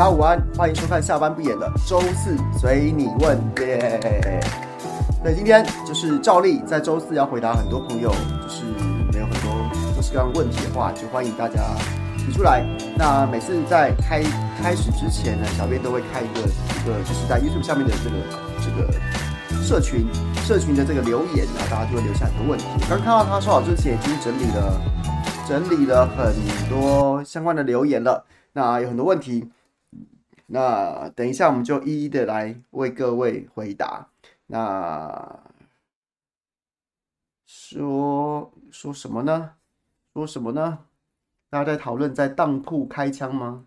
[0.00, 4.40] 大家午安，欢迎收看下班不演的周四随你问耶。
[5.22, 8.64] 那，今天就是照例在周四要回答很多朋友就是
[9.12, 9.52] 没有很多
[9.94, 11.60] 各式各样问题的话，就欢迎大家
[12.16, 12.64] 提出来。
[12.96, 14.22] 那每次在开
[14.62, 18.16] 开始之前呢，小编都会开一个一个就是在 YouTube 下面的这个
[18.64, 20.06] 这个社群
[20.36, 22.64] 社群的这个留言，然后大家就会留下很多问题。
[22.88, 24.80] 刚看到他说好之前已经整理了
[25.46, 26.34] 整理了很
[26.70, 28.24] 多相关的留言了，
[28.54, 29.46] 那有很多问题。
[30.52, 34.08] 那等一下，我们就一一的来为各位回答。
[34.46, 35.40] 那
[37.46, 39.52] 说说什么呢？
[40.12, 40.86] 说什么呢？
[41.48, 43.66] 大家在讨论在当铺开枪吗？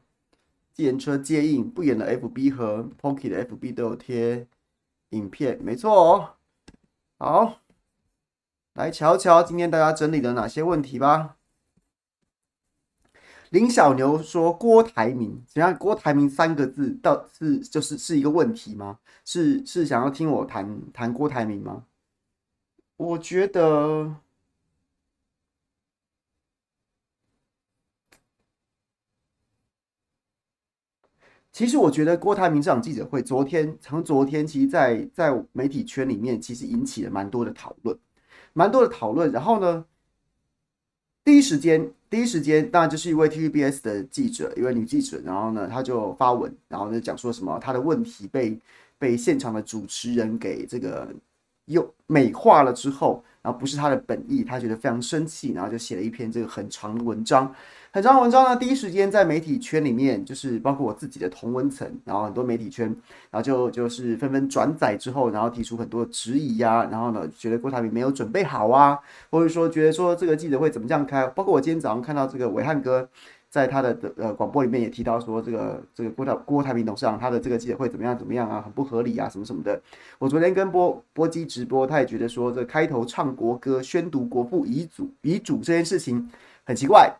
[0.73, 4.47] 计程车接应不演的 FB 和 Pocket 的 FB 都有贴
[5.09, 6.29] 影片，没错哦。
[7.17, 7.61] 好，
[8.73, 11.37] 来瞧瞧今天大家整理了哪些问题吧。
[13.53, 15.77] 林小牛说：“郭台铭，怎样？
[15.77, 18.97] 郭台铭三个字，到是就是是一个问题吗？
[19.25, 21.85] 是是想要听我谈谈郭台铭吗？
[22.97, 24.15] 我觉得，
[31.51, 37.95] 其实我觉得郭台铭这场记者会，昨天从昨天，其实在在媒体圈里面，其实引起了蛮多的讨论，
[38.53, 39.31] 蛮多的讨论。
[39.31, 39.85] 然后呢，
[41.23, 48.55] 第一时间。”第一时间，当然就是一位 TVBS 的记者，一位女记者，然后呢，她就发文，然后呢讲说什么，她的问题被
[48.99, 51.11] 被现场的主持人给这个
[51.65, 57.51] 又美化了之后，然后不是她的本意，她觉得非常生气，然后就写了一篇这个很长的文章。
[57.95, 62.87] 很长文章呢，第一时间在媒体圈里面，就是包括我自己的同文层，然后很多媒体圈，
[63.29, 68.97] 然后就就是纷纷转载之后，然后提出很多质疑呀、啊，然后呢，觉得郭台铭没有准备好啊，
[69.29, 71.27] 或者说觉得说这个记者会怎么这样开？
[71.27, 73.07] 包括我今天早上看到这个伟汉哥
[73.47, 79.79] 在他的呃广播里面也提到说，这个这个郭台郭台铭董事长他的这个记者会怎么样怎么样啊，很不合理啊，什么什么的。
[80.17, 86.27] 我昨天跟波波基直播，他也觉得说，这开头唱国歌宣读国父遗嘱遗嘱这件事情
[86.63, 87.15] 很奇怪。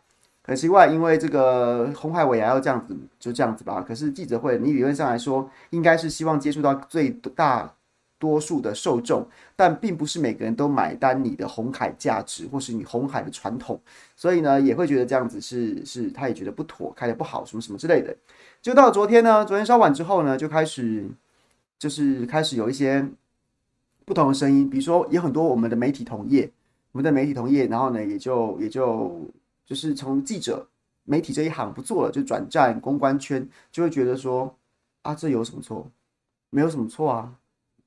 [0.46, 3.80] 很奇怪，因为这个红海尾牙要这样子，就这样子吧。
[3.80, 7.74] 可是记者会，你理论上来说，应该是希望接触到最大
[8.18, 9.26] 多数的受众，
[9.56, 13.80] 但并不是每个人都买单你的红海价值，或是你红海的传统，
[14.14, 18.14] 所以呢，也会觉得这样子是是，他也觉得不妥，开得不好，什么什么之类的。
[18.60, 21.08] 就到昨天呢，昨天稍晚之后呢，就开始
[21.78, 23.08] 就是开始有一些
[24.04, 26.52] 不同的声音，比如说有很多我们的媒体同业，
[26.92, 29.26] 我们的媒体同业，然后呢，也就也就。
[29.66, 30.68] 就是从记者、
[31.04, 34.56] 媒体这一行不做了，就转战公关圈，就会觉得说
[35.02, 35.90] 啊，这有什么错？
[36.50, 37.34] 没有什么错啊，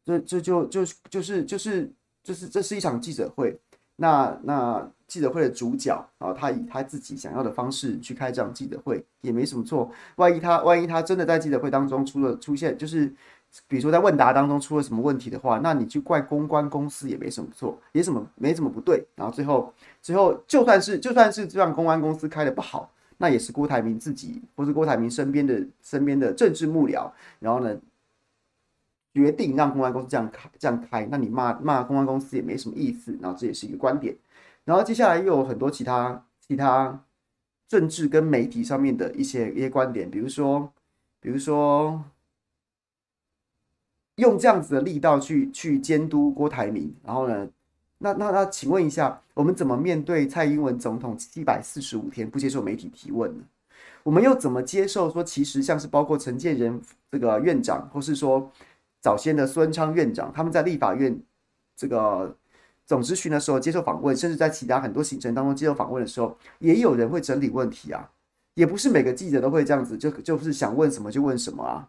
[0.04, 1.92] 这这就就就是就是
[2.24, 3.60] 就是这是一场记者会，
[3.96, 9.92] 那那记者会的主角啊，他以他自己想要的方式去开这场记者会，也没什么错。
[10.18, 13.14] 万一他万一他真的在记者会当中出了出现，就是。
[13.68, 19.04] 比如说在问答当中出了什么问题的话，那你去怪公关公司也没什么错，也什么没什么不对。
[19.16, 27.10] 然后最后最后就算是就算是这样公关公司开的不好，那也是郭台铭自己或是郭台铭身边的身边的政治幕僚，
[27.40, 27.76] 然后呢
[29.14, 33.18] 决定让公关公司这样开这样开，那你骂骂公关公司也没什么意思。
[33.22, 34.16] 然后这也是一个观点。
[34.66, 37.04] 然后接下来又有很多其他其他
[37.68, 40.72] 政治跟媒体上面的一些一些观点，比如说
[41.20, 42.04] 比如说。
[44.18, 47.48] 用这样子的力道去去监督郭台铭，然后呢，
[48.00, 53.44] 那那那，请问一下，我们怎么面对蔡英文总统七百四十五天不接受媒体提问呢？
[54.04, 56.82] 我们又怎么接受说，其实像是包括陈建仁
[57.12, 58.52] 这个院长，或是说
[59.00, 61.20] 早先的苏贞昌院长，他们在立法院
[61.76, 62.36] 这个
[62.86, 68.10] 总咨询的时候接受访问，甚至在其他很多行程当中接受访问的时候，也有人会整理问题啊，
[68.56, 71.88] 也不是每个记者都会这样子，就就是想问什么就问什么啊。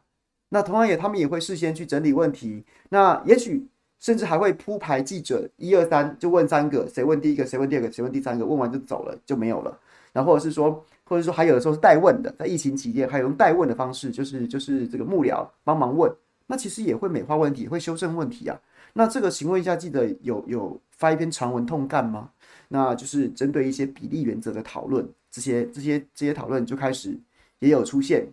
[0.51, 2.65] 那同样也，他们也会事先去整理问题。
[2.89, 3.67] 那也许
[3.99, 9.79] 甚至还会铺排记者一二三就问三个，谁问第一个，谁问第二个，谁问第三个，问完就走了就没有了。
[10.13, 16.11] 然后或者是说，或者说还有的时候是代问的，在疫情期间还有用代问的方式，就是就是这个幕僚帮忙问。
[16.47, 18.59] 那其实也会美化问题，会修正问题啊。
[18.95, 22.31] 那这个请问一下，记得有有发一篇长文痛干吗？
[22.69, 27.15] 那就是针对一些比例原则的讨论，这些这些这些讨论就开始
[27.59, 28.27] 也有出现。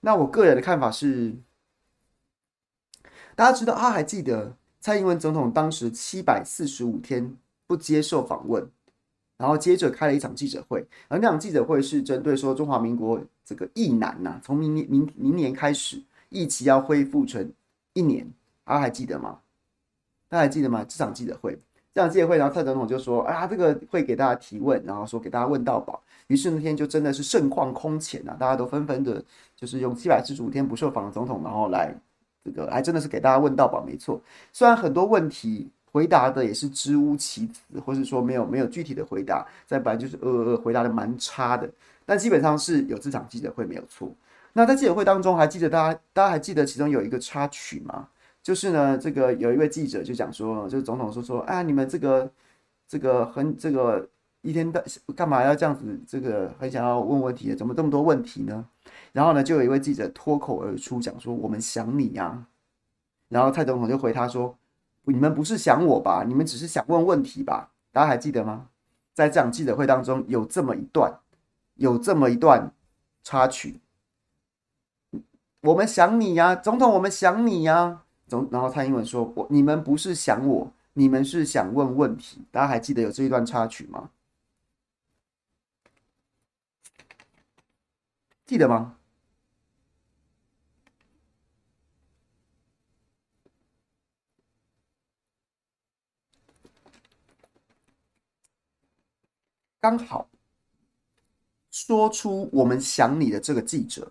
[0.00, 1.34] 那我个人的看法是。
[3.38, 7.36] 大家知道，他还记得蔡英文总统当时七百四十五天
[7.68, 8.68] 不接受访问，
[9.36, 17.48] 然后接着开了一场记者会，而那场记者会是针对说中华民国这个疫难呐，从明年明明年开始疫期要恢复成
[17.92, 18.28] 一年，
[18.64, 19.38] 大家还记得吗？
[20.28, 20.84] 大家还记得吗？
[20.88, 21.56] 这场记者会，
[21.94, 29.24] 这场记者会，然后蔡总统就说：“啊，这个会给大家提问，然后说给大家问到饱。”于是那天就真的是盛况空前啊，大家都纷纷的，
[29.54, 31.94] 就是用七百四十五天不受访的总统，然后来
[32.48, 34.20] 这个还真的是给大家问到宝，没错。
[34.52, 41.68] 虽然很多问题回答的也是支吾其词，或是说没有没有具体的回答，再不然就是呃呃回答的蛮差的，
[42.06, 44.10] 但基本上是有这场记者会没有错。
[44.52, 48.08] 那在记者会当中，还记得大家大家还记得其中有一个插曲吗？
[48.42, 52.30] 就是呢，这个有一位记者就讲说，就是总统说说，啊，你们这个
[52.88, 54.08] 这个很这个
[54.48, 54.82] 一天到
[55.14, 58.64] 干嘛要这样子，这个很想要问问题，怎么这么多问题呢？
[59.12, 62.46] 然后呢，就有一位记者脱口而出讲说，我们想你呀。
[63.28, 64.56] 然后蔡总统就回他说，
[65.04, 66.24] 你们不是想我吧？
[66.26, 67.72] 你们只是想问问题吧？
[67.92, 68.68] 大家还记得吗？
[69.12, 71.12] 在这场记者会当中有这么一段，
[71.74, 72.72] 有这么一段
[73.22, 73.80] 插曲，
[75.60, 78.02] 我们想你呀，总统，我们想你呀。
[78.26, 82.42] 总，然后蔡英文说：“我你们不是想我，你们是想问问题。
[82.50, 84.10] 大家还记得有这一段插曲吗？
[88.48, 88.98] 记得吗？
[99.78, 100.28] 刚好
[101.70, 104.10] 说出我们想你的这个记者。”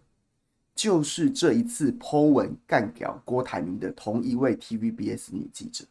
[0.75, 5.83] 就是这一次 Po 文干掉郭台铭的同一位 TVBS 女记者，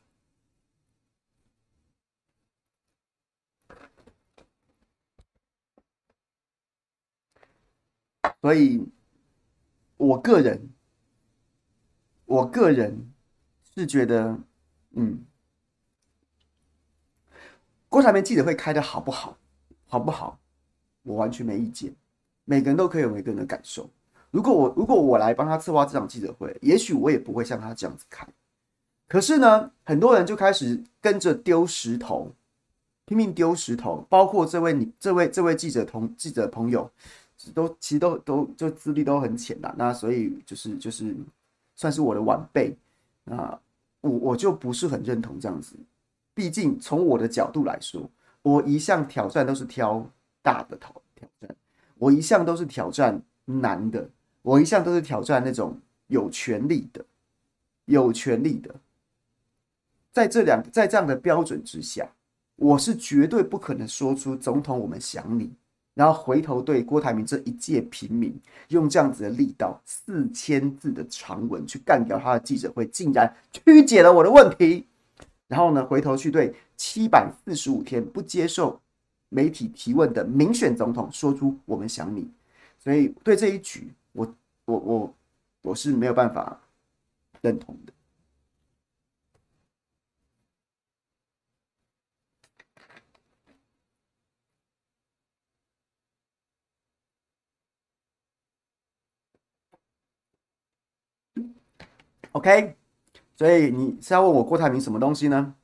[8.46, 8.80] 所以，
[9.96, 10.70] 我个人，
[12.26, 13.12] 我个人
[13.74, 14.38] 是觉得，
[14.92, 15.24] 嗯，
[17.88, 19.36] 郭台铭记者会开的好不好，
[19.88, 20.38] 好不好，
[21.02, 21.92] 我完全没意见，
[22.44, 23.90] 每个人都可以有每个人的感受。
[24.30, 28.32] 如果我如果我来帮他策划这场记者会，也许我也不会像他这样子看。
[29.08, 32.32] 可是呢，很多人就开始跟着丢石头，
[33.06, 36.88] 拼命丢石头，包括这位你这位这位记者同记者朋友，
[37.54, 39.74] 都其实都都就资历都很浅啦。
[39.76, 41.14] 那所以就是就是
[41.74, 42.76] 算是我的晚辈
[43.26, 43.58] 啊，
[44.00, 45.76] 我我就不是很认同这样子。
[46.34, 48.08] 毕竟从我的角度来说，
[48.42, 50.04] 我一向挑战都是挑
[50.42, 51.56] 大的挑挑战，
[51.96, 54.08] 我一向都是挑战难的。
[54.42, 55.76] 我一向都是挑战那种
[56.06, 57.04] 有权力的、
[57.86, 58.72] 有权力的，
[60.12, 62.08] 在这两在这样的标准之下，
[62.54, 65.50] 我是绝对不可能说出“总统，我们想你”，
[65.96, 68.38] 然后回头对郭台铭这一介平民
[68.68, 74.84] 用这样子的力道四千字的长文去干掉他的记者会，竟然曲解了我的问题，
[75.48, 78.78] 然后呢，回头去对七百四十五天不接受
[79.30, 82.30] 媒体提问的民选总统说出“我们想你”，
[82.78, 83.90] 所以对这一局。
[84.12, 84.34] 我
[84.66, 85.14] 我我
[85.62, 86.60] 我是没有办法
[87.40, 87.92] 认同的。
[102.36, 102.76] OK，
[103.34, 105.54] 所以你是要问我郭台铭什么东西呢？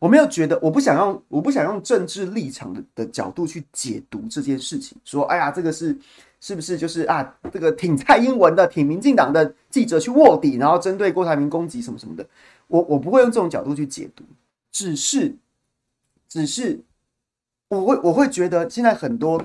[0.00, 4.98] 我没有觉得，我不想用，我不想用政治立场的的角度去解读这件事情。
[5.04, 5.96] 说，哎呀，这个是
[6.40, 12.28] 是不是就是啊，这个挺蔡英文的、挺民进党的记者去卧底，然后针对郭台铭攻击什么什么的。
[12.66, 14.24] 我我不会用这种角度去解读，
[14.72, 15.36] 只是，
[16.28, 16.80] 只是
[17.68, 19.40] 我会我会觉得现在很多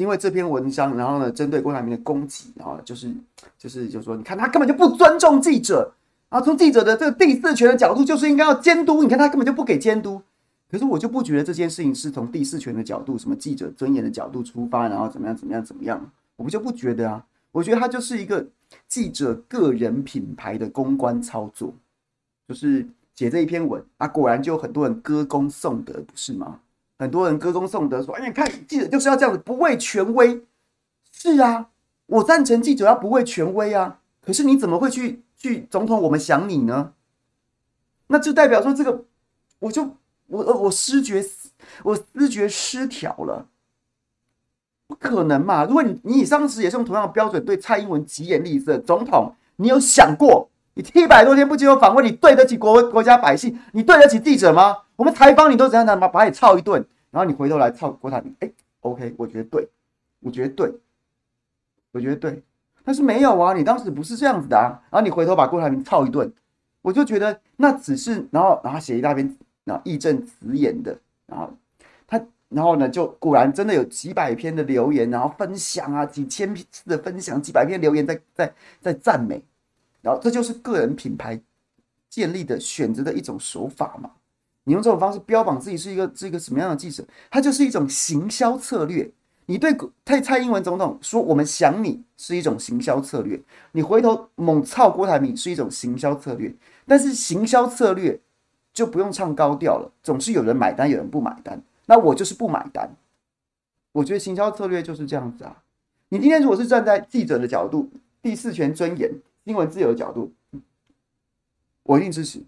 [0.00, 3.12] 因为这篇文章，然后呢，针对郭台铭的攻击，然后就是
[3.58, 5.92] 就是就说，你看他根本就不尊重记者。
[6.30, 9.02] 啊，从记者的这个第四权的角度，就是应该要监督。
[9.02, 10.22] 你看他根本就不给监督，
[10.70, 17.26] 可是我就不觉得这件事情是从第四权的角度，什么记者尊严的角度出发，然后怎么样怎么样怎么样，我们就不觉得啊。
[17.52, 18.46] 我觉得他就是一个
[18.88, 21.74] 记者个人品牌的公关操作，
[22.48, 26.60] 就是写这一篇文啊，果然就有很多人歌功颂德，不是吗？
[27.00, 30.44] 很多人歌功颂德说，哎，你看记者就是要这样子，不畏权威。
[31.10, 31.70] 是啊，
[32.04, 34.00] 我赞成记者要不畏权威啊。
[34.20, 35.24] 可是你怎么会去？
[35.42, 36.92] 去总统，我们想你呢，
[38.08, 39.06] 那就代表说这个，
[39.58, 41.24] 我就我我失觉
[41.82, 43.46] 我失觉失调了，
[44.86, 45.64] 不可能嘛？
[45.64, 54.76] 如果你你当时也是用同样的标准对蔡英文疾言厉色，总统，你有想过你七百多天不接受访问，你对得起国国家百姓，你对得起记者吗？
[55.00, 59.66] 我们采访你都怎样怎样把把你操一顿，然后你回头来操郭台铭，哎、，OK，我觉得对，
[60.20, 60.70] 我觉得对，
[61.92, 62.42] 我觉得对。
[62.84, 66.30] 但是没有啊，你当时不是这样子的啊，然后你回头把郭台铭操一顿，
[66.82, 71.50] 我就觉得那只是，然后然后写一大篇，然后义正辞严的，然后
[72.06, 78.52] 他，然后呢就果然真的有几百篇的留言，然后分享啊，几千次的分享，几百篇留言在在
[78.82, 79.42] 在赞美，
[80.02, 81.40] 然后这就是个人品牌
[82.10, 84.10] 建立的选择的一种手法嘛。
[84.64, 89.10] 你用这种方式标榜自己是一个是一个什么样的记者，它就是一种行销策略。
[89.46, 93.40] 你对蔡蔡英文总统说“我们想你”是一种行销策略，
[93.72, 96.54] 你回头猛操郭台铭是一种行销策略。
[96.86, 98.20] 但是行销策略
[98.72, 101.60] 就不用唱高调了，总是有人买单，有人不买单。
[101.86, 102.94] 那我就是不买单。
[103.90, 105.64] 我觉得行销策略就是这样子啊。
[106.10, 107.90] 你今天如果是站在记者的角度、
[108.22, 109.10] 第四权尊严、
[109.44, 110.32] 新闻自由的角度，
[111.82, 112.40] 我一定支持。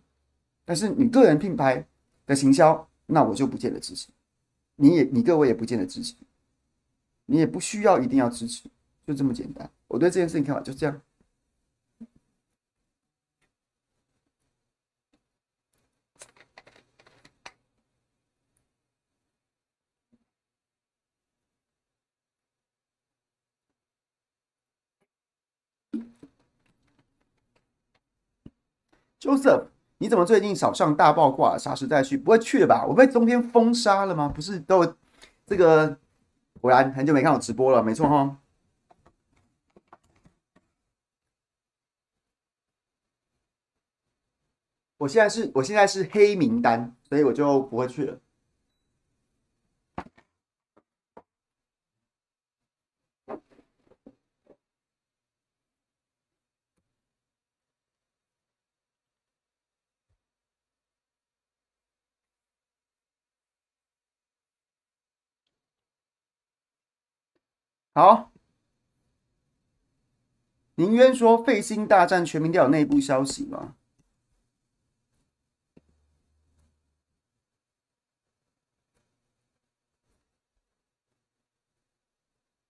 [0.65, 1.85] 但是你个人品牌
[2.27, 4.09] 的行销，那我就不见得支持。
[4.77, 6.15] 你也，你各位也不见得支持。
[7.27, 8.69] 你也不需要一定要支持，
[9.07, 9.71] 就这么简单。
[9.89, 11.01] 我对这件事情看法就是这样。
[29.21, 29.69] Joseph，
[30.03, 31.57] 你怎么最近少上大爆挂？
[31.57, 32.19] 啥时再去？
[32.19, 32.85] 不会去了吧？
[32.89, 34.29] 我被中天封杀了吗？
[34.29, 34.85] 不是都
[35.47, 35.97] 这个？
[36.61, 38.37] 果然很久没看我直播了，没错哈。
[44.99, 48.19] 我现在是，我现在是黑名单，所以我就不会去了。
[67.95, 68.33] 好，
[70.77, 73.75] 宁渊说废心大战全民调有内部消息吗？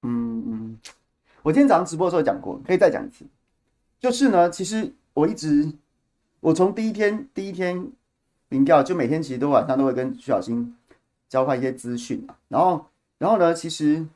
[0.02, 0.80] 嗯嗯，
[1.44, 3.24] 我今天早上直播的时候讲过，可以再讲一次。
[4.00, 5.72] 就是呢，其实我一直，
[6.40, 7.92] 我从第一天第一天
[8.48, 10.76] 民调，就每天其实都晚上都会跟徐小新
[11.28, 12.86] 交换一些资讯，然后
[13.18, 14.08] 然后呢，其实。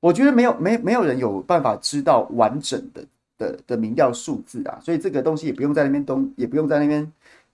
[0.00, 3.04] 我觉得没有没没有人有办法知道完整的
[3.36, 7.06] 的的民调数字啊，所以这个东西也不用在那边东，也不用在那边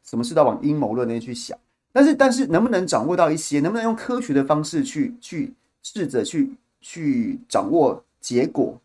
[0.05, 1.59] 什么事都往阴谋论那边去想。
[1.93, 8.79] 但是但是能不能掌握到一些，能不能用科学的方式去去试着去去掌握结果，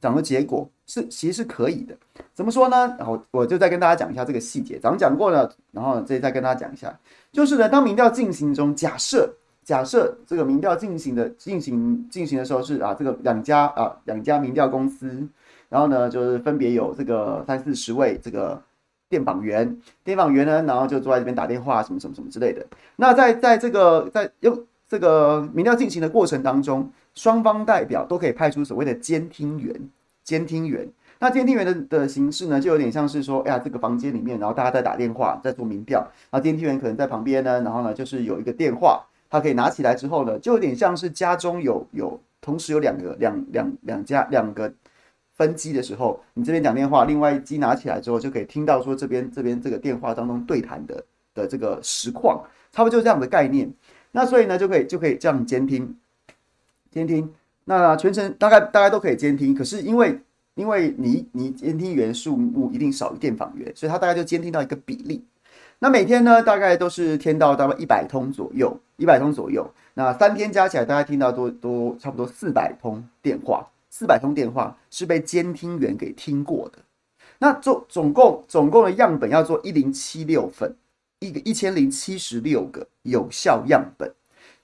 [0.00, 1.96] 掌握结果是其实是可以的。
[2.34, 2.94] 怎么说呢？
[2.98, 4.78] 然后我就再跟大家讲一下这个细节。
[4.78, 6.94] 早上讲过了，然后这再跟大家讲一下，
[7.32, 9.32] 就是呢，当民调进行中，假设。
[9.66, 15.26] 假设这个民调进行的进行进行的时候是啊，这个两家啊两家民调公司，
[15.68, 18.62] 然后呢就是分别有这个三四十位这个
[19.08, 22.64] 电访员，电访员呢，然后就坐在这边打电话什么什么什么之类的。
[22.94, 29.74] 那在在这个在用这个民调进行的过程当中，双方代表都可以派出所谓的监听员，
[30.22, 30.88] 监听员。
[31.18, 35.98] 那监听员的的形式呢，就有点像是说，哎呀，这个房间里面，然后大家在打电话在做民调，
[36.30, 39.04] 然后监听员可能在旁边呢，然后呢就是有一个电话。
[39.28, 44.72] 它可以拿起来之后呢，就有点像是家中有有同时有两个两两两家两个
[45.34, 51.04] 分机的时候，你这边讲电话，另外一机拿起来之后就可以听到说这边这边这个电话当中对谈的
[51.34, 52.42] 的这个实况，
[52.72, 53.70] 差不多就是这样的概念。
[54.12, 55.94] 那所以呢，就可以就可以这样监听
[56.90, 57.30] 监听，
[57.64, 59.54] 那全程大概大概都可以监听。
[59.54, 60.18] 可是因为
[60.54, 65.22] 因为你你监听员数目一定少于电访员，所以他大概就监听到一个比例。
[65.78, 69.70] 那每天呢，大概都是听到大概一百通左右，一百通左右。
[69.92, 76.78] 那三天加起来，大概听到多多差不多四百通电话，四百通电话是被监听员给听过的。
[77.38, 80.74] 那总总共总共的样本要做一零七六份，
[81.20, 84.14] 一个一千零七十六个有效样本。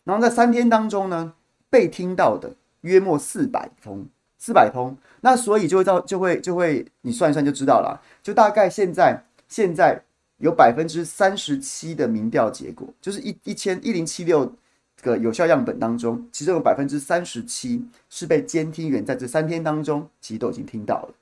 [0.05, 1.35] 然后在三天当中呢，
[1.69, 4.07] 被听到的约莫四百通，
[4.39, 4.97] 四百通。
[5.21, 10.03] 那所以就会到就会就会你算一算就知道了，就大概现在现在。
[10.43, 14.53] 有百分之三十七的民调结果，就是一一千一零七六
[15.01, 17.81] 个有效样本当中，其中有百分之三十七
[18.11, 21.15] 是被监听员在这三天当中其实都已经听到了。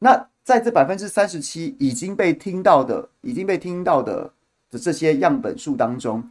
[0.00, 4.32] 那在这百分之三十七已经被听到的、已经被听到的
[4.68, 6.28] 的这些样本数当中，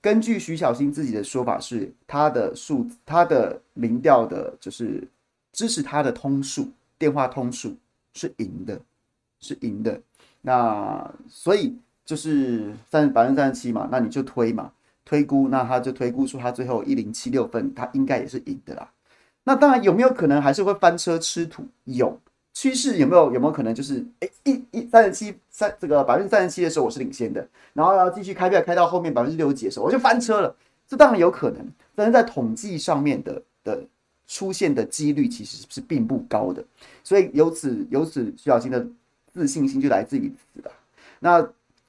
[0.00, 5.02] 根据徐小新自己的说法是，他的数他的民调的，就是
[5.52, 7.74] 支持他的通数电话通数
[8.14, 8.80] 是赢的，
[9.40, 10.00] 是赢的。
[10.46, 14.70] 那所以就是三百分之三十七嘛，那你就推嘛，
[15.04, 18.88] 推估，那他就推估出他最后一零七六份，他应该也是赢的啦。
[19.42, 21.66] 那当然有没有可能还是会翻车吃土？
[21.82, 22.16] 有
[22.54, 30.54] 趋势有没有有没有可能就是哎一一三十七三这个百分之三十七的时候我是领先的，然后要继续开票开到后面百分之六十几的时候我就翻车了，
[30.86, 33.82] 这当然有可能，但是在统计上面的的
[34.28, 36.64] 出现的几率其实是并不高的，
[37.02, 38.86] 所以由此由此徐小新的。
[39.36, 40.72] 自信心就来自于此了。
[41.20, 41.40] 那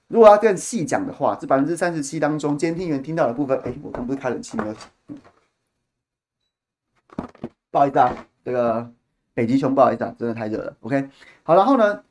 [0.10, 4.76] 如果要更细讲的话，这百分之三十七当中，监听员听到的部分，哎，我刚不是开冷气没有？
[7.72, 8.92] 不好意思啊，这个
[9.34, 10.76] 北极熊不好意思啊，真的太热了。
[10.82, 11.10] OK，
[11.44, 12.04] 好，然后呢，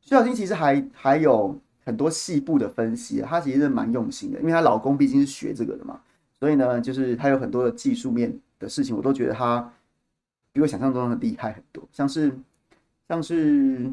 [0.00, 6.00] 徐小新其实还还有很多细部的分析，她其实是蛮用心的，因为她老公毕竟是学这个的嘛，
[6.38, 9.72] 所以呢，就是她有很多的技术面的事情，我都觉得她
[10.52, 12.36] 比我想象中的厉害很多，像是
[13.08, 13.92] 像是。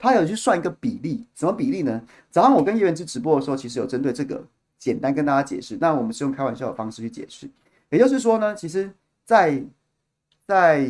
[0.00, 2.00] 他有去算一个比例，什么比例呢？
[2.30, 4.40] 早上我跟叶元之直播的时候，其实有针对这个
[4.78, 5.76] 简单跟大家解释。
[5.80, 7.50] 那我们是用开玩笑的方式去解释，
[7.90, 8.92] 也就是说呢，其实
[9.24, 9.60] 在，
[10.46, 10.88] 在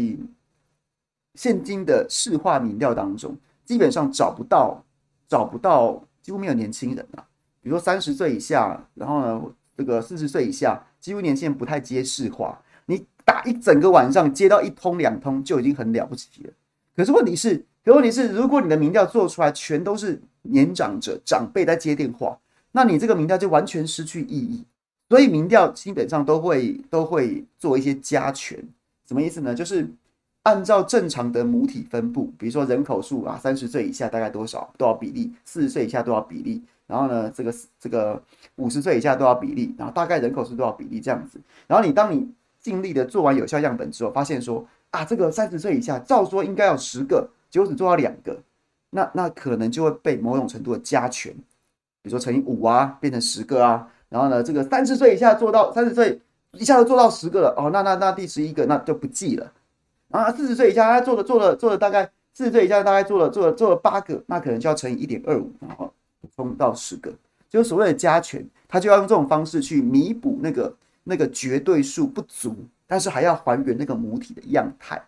[1.36, 4.84] 现今的市话民调当中，基本上找不到
[5.26, 7.24] 找不到，几乎没有年轻人啊。
[7.62, 9.42] 比如说三十岁以下，然后呢，
[9.74, 12.60] 这个四十岁以下，几乎年轻人不太接市话。
[12.84, 16.52] 你打一整个晚上接到一通两通就已经很了不起了。
[16.98, 17.64] 可是问题是。
[17.84, 22.38] 可问题是，如果你的民调做出来全都是年长者、长辈在接电话，
[22.72, 24.62] 那你这个民调就完全失去意义。
[25.08, 28.62] 所以民调基本上都会都会做一些加权，
[29.06, 29.54] 什么意思呢？
[29.54, 29.88] 就是
[30.42, 38.22] 按照正常的母体分布，比如说人口数啊，三十岁以下大概多少多少比例，四十岁以下多少比例，然后呢，这个这个
[38.56, 41.40] 五十岁以下多少比例，然后大概人口是多少比例这样子。
[41.66, 42.28] 然后你当你
[42.60, 47.28] 尽力的做完有效样本之后，发现说啊，这个三十岁以下照说应该有十个。
[47.50, 48.38] 结果只做到两个，
[48.90, 51.32] 那那可能就会被某种程度的加权，
[52.02, 53.88] 比如说乘以五啊，变成十个啊。
[54.10, 56.20] 然后呢，这个三十岁以下做到三十岁
[56.52, 59.50] 一下子做到十个了哦，那那那第十一个那就不记了。
[60.08, 65.90] 然后四十岁以下他做了做了做了大概四十岁以下大概做了做了做了八个，那可能就要乘以一点二五，然后
[66.36, 67.10] 冲到十个，
[67.48, 70.74] 就是所谓的加权，他就要用这种方式去弥补那个
[71.04, 72.54] 那个绝对数不足，
[72.88, 75.00] 但是还要还原那个母体的样态。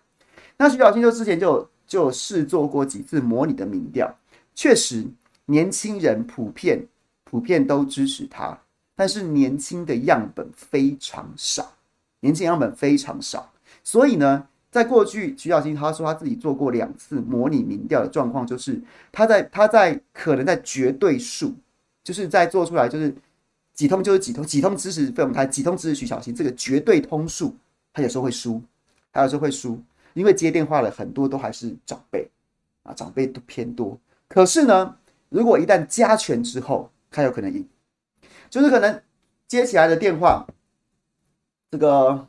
[0.56, 1.68] 那徐小新就之前就。
[1.90, 4.08] 就试做过几次模拟的民调，
[4.54, 5.04] 确实
[5.46, 6.86] 年轻人普遍
[7.24, 8.56] 普遍都支持他，
[8.94, 11.72] 但是年轻的样本非常少，
[12.20, 21.52] 年轻样本非常少，所以呢，在过去徐小新他说他自己做过两次模拟民调的状况，就是他在他在可能在绝对数，
[22.04, 23.12] 就是在做出来就是
[23.74, 27.56] 几通就是几通，几通支持费鸿泰，几通支持徐小新，这个绝对通数，
[27.92, 28.62] 他有时候会输，
[29.12, 29.80] 他有时候会输。
[30.12, 32.28] 因为接电话的很多都还是长辈
[32.82, 33.96] 啊，长辈都偏多。
[34.26, 34.96] 可是呢，
[35.28, 37.64] 如果一旦加权之后，他有可能赢，
[38.50, 39.00] 就是可能
[39.46, 40.44] 接起来的电话，
[41.70, 42.26] 这个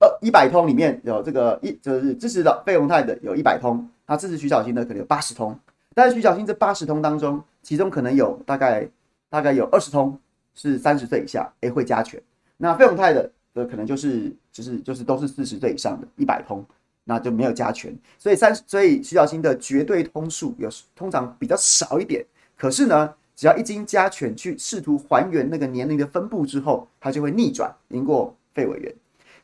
[0.00, 5.58] 呃一百通里面有这个一就是支持的费鸿泰的有一百通，他支持徐小新的可能有八十通，
[5.94, 8.86] 但是徐小新这八十通当中，其中可能有大概
[9.30, 10.20] 大概有二十通
[10.54, 12.22] 是三十岁以下，诶会加权，
[12.58, 13.32] 那费鸿泰的。
[13.52, 16.64] 这可能就是就是就是都是四十岁以上的，一百通，
[17.04, 22.24] 那就没有加权，所以三所以徐小新的绝对通数有通常比较少一点，
[22.56, 28.94] 可是呢，只要一经加权去试图还原那个年龄的分布之后，他就会逆转赢过费委员，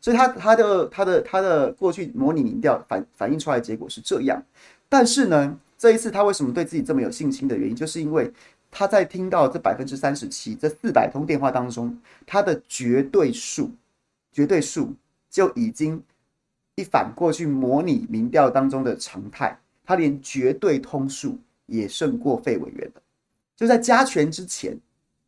[0.01, 4.41] 所以他他的他的他的过去模拟民调反反映出来的结果是这样，
[4.89, 8.33] 但是呢，这一次他为什么对自己这么有信心的原因，就是因为
[8.71, 13.69] 他在听到这百分之三十七这四百通电话当中，他的绝对数。
[14.37, 14.95] 绝对数
[15.31, 16.03] 就已经
[16.75, 23.01] 一反过去模拟民调当中的常态，他连绝对通数也胜过费委员了。
[23.57, 24.79] 就在加权之前，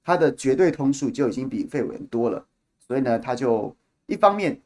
[0.05, 2.45] 他的绝对通数就已经比费委员多了。
[2.87, 4.61] 所以呢，他就一方面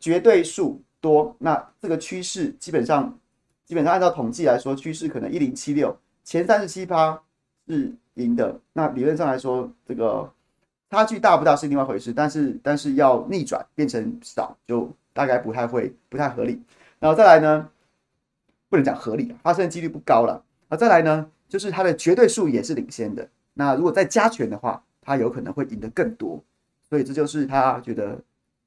[0.00, 3.16] 绝对数多，那这个趋势基本上
[3.64, 7.22] 基本上按照统计来说，趋势可能一零七六前三十七趴
[7.68, 8.60] 是赢的。
[8.72, 10.28] 那理论上来说，这个。
[10.90, 16.60] 差距大不大是另外一回事，但是但是要逆转变成少，就大概不太会，不太合理。
[16.98, 17.68] 然后再来呢，
[18.68, 20.42] 不能讲合理，发生的几率不高了。
[20.68, 23.28] 啊，再来呢，就是它的绝对数也是领先的。
[23.54, 26.42] 那如果再加权的话，他有可能会赢得更多。
[26.88, 28.18] 所以这就是他觉得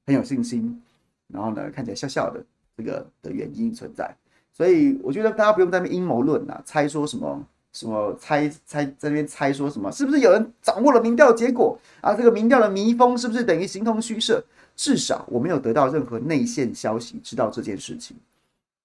[0.06, 0.80] 很有信心，
[1.26, 2.44] 然后呢，看起来笑笑的
[2.76, 4.14] 这个的原因存在。
[4.52, 7.44] 所以我觉得大家不用在那阴谋论啊，猜说什么。
[7.72, 9.90] 什么猜猜在那边猜说什么？
[9.90, 12.14] 是不是有人掌握了民调结果啊？
[12.14, 14.44] 这个民调的迷风是不是等于形同虚设？
[14.76, 18.16] 至少我没有得到任何内线消息知道这件事情。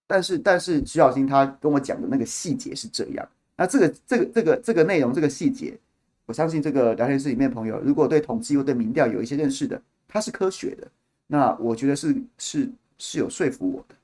[0.06, 3.28] 但是，但是徐小新他跟我讲的那个细节是这样。
[3.58, 5.78] 那这个这个这个这个内容这个细节，
[6.26, 10.88] 我相信这个聊天室里面朋友，如果对统计或对民调有一些认识的，它是科学的。
[11.28, 13.96] 那我觉得是是是有说服我的。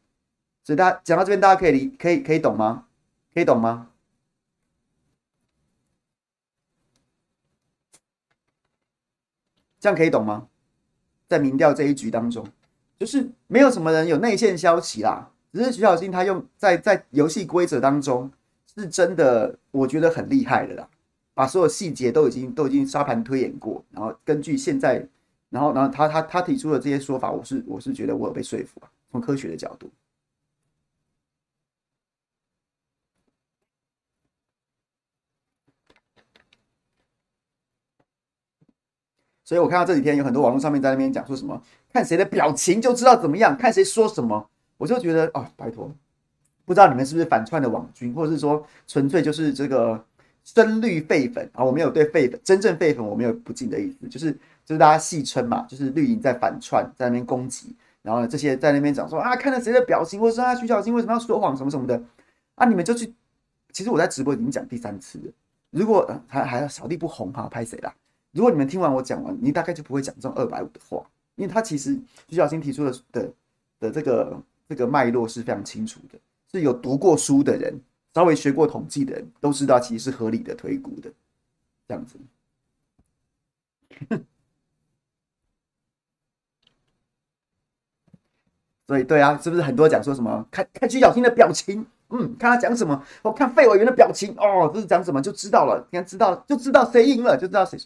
[0.66, 2.86] 所以大家讲到这边，大家可以理可以可以懂吗？
[3.34, 3.88] 可以懂吗？
[9.84, 10.48] 这样可以懂吗？
[11.28, 12.48] 在民调这一局当中，
[12.98, 18.32] 就是没有什么人有内线消息啦，只是徐小新他用在在游戏规则当中
[18.74, 20.88] 是真的，我觉得很厉害的啦，
[21.34, 25.06] 把所有细节都已经都已经沙盘推演过，然后根据现在，
[25.50, 29.92] 然后然后他他他提出的这些说法，我是我是觉得我有被说服啊，从科学的角度。
[39.54, 41.62] 所以我看到这几天有很多网络上面在那边讲说什么，
[41.94, 45.94] 看谁的表情就知道怎么样，看谁说什么，我就觉得啊，拜托，
[46.66, 50.04] 不知道你们是不是反串的网军，或者是说纯粹就是这个
[50.44, 51.64] 深绿废粉啊？
[51.64, 54.32] 我没有对废粉真正废粉我没有不敬的意思，就是
[54.66, 62.02] 就是大家戏称嘛，就是绿营在反串，在那边攻击，然后呢这些在那边讲说啊，看了谁的表情，或者说啊徐小新为什么要说谎什么什么的
[62.56, 63.14] 啊，你们就去，
[63.72, 65.32] 其实我在直播已经讲第三次了，
[65.70, 67.94] 如果还还要扫地不红哈，拍谁啦？
[68.34, 73.32] 如果你们听完我讲完，你大概就不会讲这种二百五的话，因为他其实徐小新提出的的
[73.80, 76.18] 的这个这个脉络是非常清楚的，
[76.52, 77.80] 是有读过书的人，
[78.14, 81.12] 稍微学过统计的人都知道，其实是合理的推估的，
[81.88, 82.18] 这样子。
[88.86, 97.80] 所以对啊，是不是很多讲说什么看看徐小新的表情，嗯，看他讲什么，我看费委员的表情，哦，这是讲什么就知道了，你看知道就知道谁赢了，就知道谁。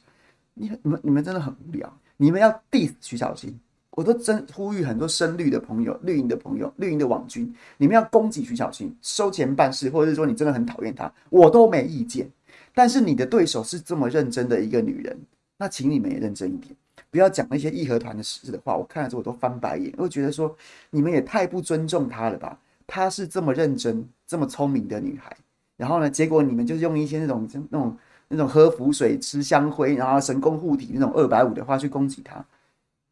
[0.58, 3.58] 你你们你们真的很无聊，你们要 diss 徐小新，
[3.92, 12.30] 我都真呼吁很多深绿的朋友、绿营的朋友、绿营的网军，你们要攻击徐小新，收钱办事，或者是说你真的很讨厌他，我都没意见。
[12.74, 15.18] 但是你的对手是这么认真的一个女人，
[15.58, 16.76] 那请你们也认真一点，
[17.10, 18.76] 不要讲那些义和团的事的话。
[18.76, 20.56] 我看了之后我都翻白眼，我觉得说
[20.92, 22.60] 你们也太不尊重她了吧？
[22.86, 25.36] 她是这么认真、这么聪明的女孩，
[25.76, 27.98] 然后呢，结果你们就是用一些那种那种。
[28.30, 32.46] 那种喝符水、吃香灰，然后神功护体那种二百五的话去攻击他，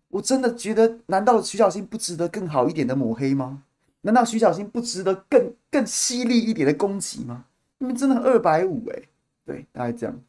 [0.09, 3.63] 我真的觉得，难道徐小新不值得更好一点的抹黑吗？
[4.01, 7.45] 难道徐小新不值得更更犀利一点的攻击吗？
[7.77, 9.01] 你们真的二百五哎，
[9.45, 10.21] 对，大概这样。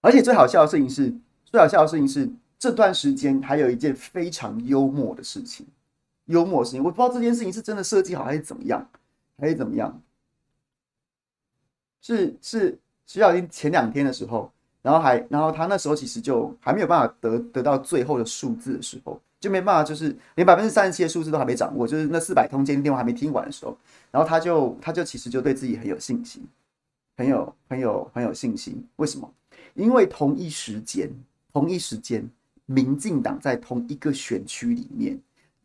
[0.00, 1.12] 而且最好笑的事情是，
[1.44, 5.66] 最好笑的事情是，这段时间还有一件非常幽默的事情。
[6.28, 8.88] 幽默的事情，我不知道这件事情是真的设计好还是怎么样，
[9.38, 10.00] 还是怎么样？
[12.00, 14.50] 是是徐小新前两天的时候，
[14.82, 23.76] 然后还然后他那时候其实就还没有办法得得到最后的数字的时候，就没办法，就是连百分之三十七的数字都还没掌握，就是那四百通接听电话还没听完的时候，
[24.10, 26.42] 然后他就他就其实就对自己很有信心，
[27.16, 28.86] 很有很有很有信心。
[28.96, 29.28] 为什么？
[29.74, 31.10] 因为同一时间
[31.52, 32.28] 同一时间，
[32.66, 35.18] 民进党在同一个选区里面。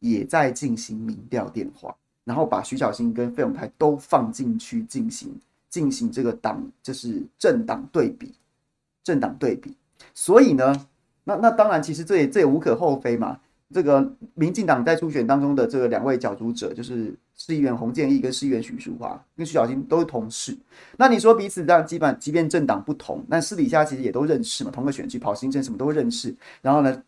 [0.03, 5.33] 也在进行民调电话，然后把徐小新跟费永泰都放进去进行
[5.69, 8.33] 进行这个党就是政党对比，
[9.01, 9.73] 政党对比。
[10.13, 10.85] 所以呢，
[11.23, 13.39] 那那当然，其实这也这也无可厚非嘛。
[13.73, 20.55] 这个民进党在初选当中的这个两位角逐者，就是市议员洪建义跟市议员许淑华，跟徐小新都是同事。
[20.97, 26.35] 那你说彼此这样，基本即便政党不同，但私底下其实也都认识嘛，同个选区跑行程什么都认识。
[26.61, 27.01] 然后呢，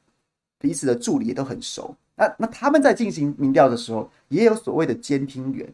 [0.57, 1.95] 彼此的助理也都很熟。
[2.15, 5.67] 那那他们在进行民调的时候，也有所谓的监听员，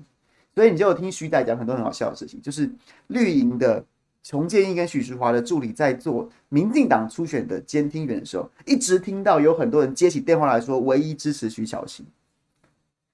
[0.55, 2.69] 所以你就听徐仔讲很多很好笑的事情，就是
[3.07, 3.83] 绿营的
[4.31, 12.05] 洪建义跟许淑华的助理在做民进党初选的监听员的时候，一直听到有很多人接起电话来说，唯一支持徐小新，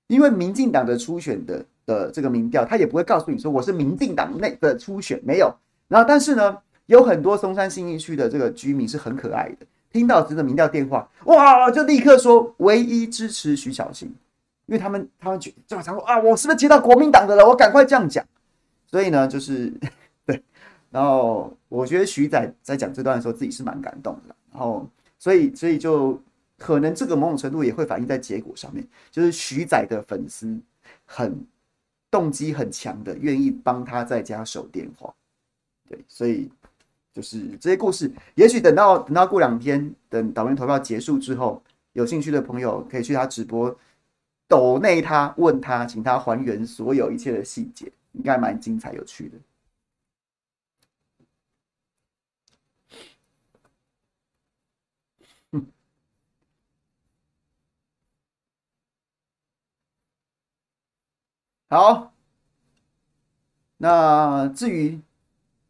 [0.08, 5.54] 因为民进党的初选的的这个民调，他也不会告诉你说我是民进党内的初选，没有。
[5.88, 9.66] 然后但是呢，有很多松山新义区的这个居民是很可爱的。
[9.92, 14.08] 听到这个民调电话，哇，就立刻说唯一支持徐小新，
[14.66, 17.48] 因为他们他们就就想说啊，我是不是接到国民党的了？
[17.48, 18.24] 我赶快这样讲。
[18.86, 19.74] 所以呢，就是
[20.26, 20.44] 对，
[20.92, 24.36] 然后我觉得徐仔在讲这段的时候，自己是蛮感动的。
[24.52, 26.22] 然后，所以所以就
[26.58, 30.58] 可能这个某种程度也会反映在结果上面，就是徐仔的粉丝
[31.06, 31.46] 很
[32.12, 35.14] 动机很强的，愿意帮他在家守电话。
[35.90, 36.52] 对，所以。
[37.18, 43.76] 就是这些故事，也许等到等到过两天，等导员投票结束之后，有兴趣的朋友可以去他直播，
[44.48, 49.40] 抖内他问他，请他还原所有一切的细节，应该蛮精彩有趣的。
[61.70, 62.14] 好，
[63.78, 65.02] 那至于。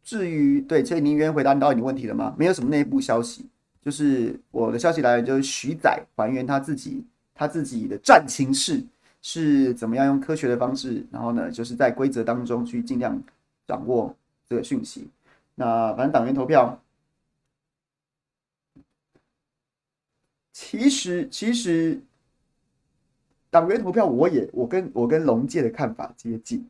[0.08, 2.34] 至于对，所以您愿回答到你问题了吗？
[2.40, 3.46] 没有什么内部消息，
[3.84, 7.04] 就是我的消息来源就是徐仔还原他自己
[7.36, 8.82] 他自己的战情室
[9.22, 13.22] 是怎么样用科学的方式，然后呢，就是在规则当中去尽量
[13.68, 14.16] 掌握
[14.48, 15.10] 这个讯息。
[15.56, 16.82] 那反正党员投票，
[20.54, 22.00] 其实其实
[23.50, 26.66] 党员投票，我也我跟我跟龙介的看法接近，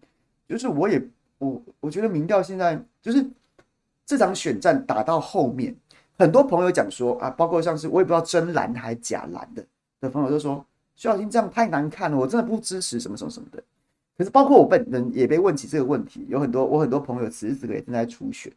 [0.50, 1.00] 就是我也
[1.38, 3.26] 我我觉得民调现在就是
[4.06, 5.76] 这场选战打到后面，
[6.18, 9.64] 很多朋友讲说啊，包括像是我也不知道真蓝还是假蓝的
[10.00, 13.64] 的朋友就说徐巧芯这样太难看了，我真的不支持什么什么什么的。
[14.18, 18.52] 可是包括我本人也被问起这个问题，有很多我很多朋友此时此刻也正在初选，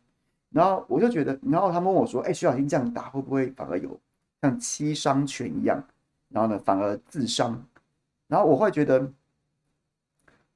[0.50, 3.94] 然后我就觉得，然后他们问我说：“哎，徐巧芯这样打会不会反而有
[4.40, 5.84] 像七伤拳一样？
[6.30, 7.62] 然后呢，反而自伤？”
[8.26, 9.06] 然后我会觉得，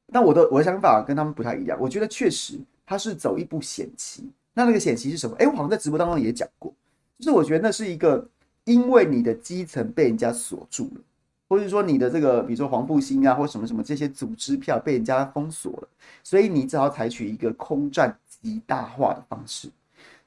[0.07, 1.79] 那我的我的想法跟他们不太一样。
[1.81, 4.29] 我觉得确实他是走一步险棋。
[4.53, 5.35] 那那个险棋是什么？
[5.39, 6.73] 哎，我好像在直播当中也讲过，
[7.19, 8.29] 就是我觉得那是一个
[8.65, 11.01] 因为你的基层被人家锁住了。
[11.47, 15.89] 或者说你的这个，比如说黄复兴啊，或什么什么这些组织票被人家封锁了，
[16.23, 19.69] 所以你只好采取一个空战极大化的方式，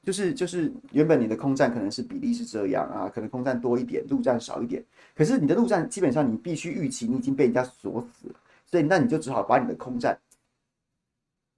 [0.04, 4.82] 就是就是原本你的空战可能是比例是这样啊，可能空战多一点，陆战少一点，
[5.14, 8.34] 可是你的陆战基本上你必须预期你已经被人家锁死了，
[8.70, 10.18] 所以那你就只好把你的空战，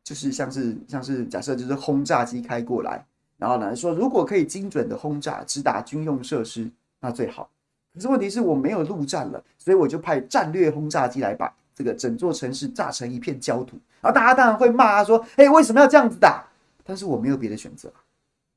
[0.05, 3.05] 就是像是像是假设就是轰炸机开过来，
[3.37, 6.71] 然后呢说如果可以精准的轰炸，直打军用设施，
[7.01, 7.51] 那最好。
[7.93, 13.77] 可是问题是我没有陆战了，所以我就派战略轰炸机来把这个整座城市炸成一片焦土。
[14.01, 16.47] 然后大家当然会骂说：“哎，为什么要这样子打？”
[16.85, 17.93] 但是我没有别的选择，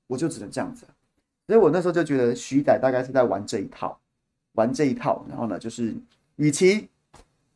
[0.05, 0.85] 我就只能这样子。
[1.47, 3.99] 所以我那时候就觉得徐仔大概是在玩这一套，
[4.53, 5.25] 玩这一套。
[5.27, 5.95] 然后呢，就是
[6.35, 6.87] 与其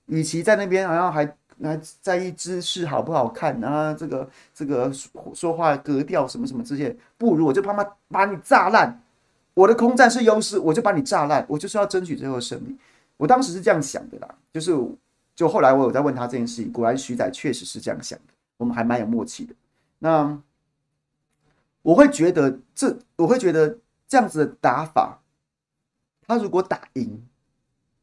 [0.08, 1.26] 与其在那边好像还
[1.64, 4.92] 还在意姿势好不好看啊，这个这个
[5.34, 9.02] 说话格调什么什么这些，不如我就他妈把你炸烂。
[9.54, 12.78] 我的空战是优势，我就把你炸烂，我就是要争取最后胜利。
[13.18, 14.72] 我当时是这样想的啦，就是
[15.36, 19.56] 就后来我有在问他这件事情，果然徐仔确实是这样想的，我们还蛮有默契的。
[19.98, 20.40] 那
[21.82, 25.22] 我会觉得这，我会觉得这样子的打法，
[26.28, 27.24] 他如果打赢，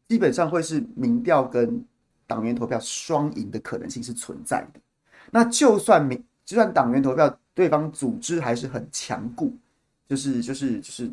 [0.08, 1.84] 基本上会是民调跟
[2.26, 4.80] 党员投票双赢的可能性是存在的。
[5.30, 9.52] 那就算民，就算党员投票对方组织还是很强固，
[10.08, 11.10] 就是就是就是。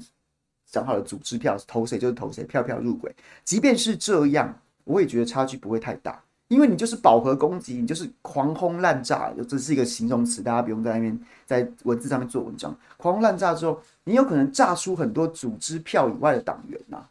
[0.74, 3.14] 讲好了组织票投谁就是投谁，票票入轨。
[3.44, 12.74] 即便是这样，我也觉得差距不会太大，因为你就是饱和攻击，你就是狂轰滥炸，这是一个形容词，大家不用在那边在文字上面做文章。
[12.96, 17.06] 狂轰滥炸之后，你有可能炸出很多组织票以外的党员呐、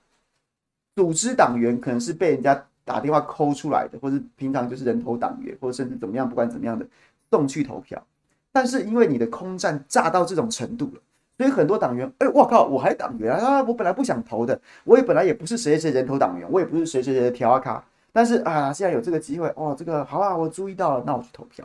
[0.97, 6.85] 组织党员可能是被人家打电话抠出来的，或是平常就是人头党员，或者甚至怎么样，不管怎么样的
[7.31, 8.05] 送去投票。
[8.51, 11.01] 但是因为你的空战炸到这种程度了。
[11.39, 13.63] 所以很多党员，哎、欸，我靠，我还党员啊！
[13.63, 17.83] 我本来不想投的，我也本来也不是谁谁人头党员，我也不是谁谁谁的条卡。
[18.13, 21.65] 但是啊，现在有这个机会，哦，这个好啊，我注意到了，那我去投票，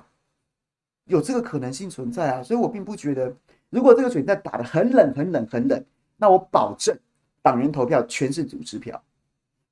[1.06, 2.44] 有这个可能性存在啊。
[2.44, 3.34] 所以我并不觉得，
[3.70, 5.84] 如果这个选战打得很冷、很冷、很冷，
[6.16, 6.98] 那我保证
[7.42, 9.02] 党员投票全是组织票。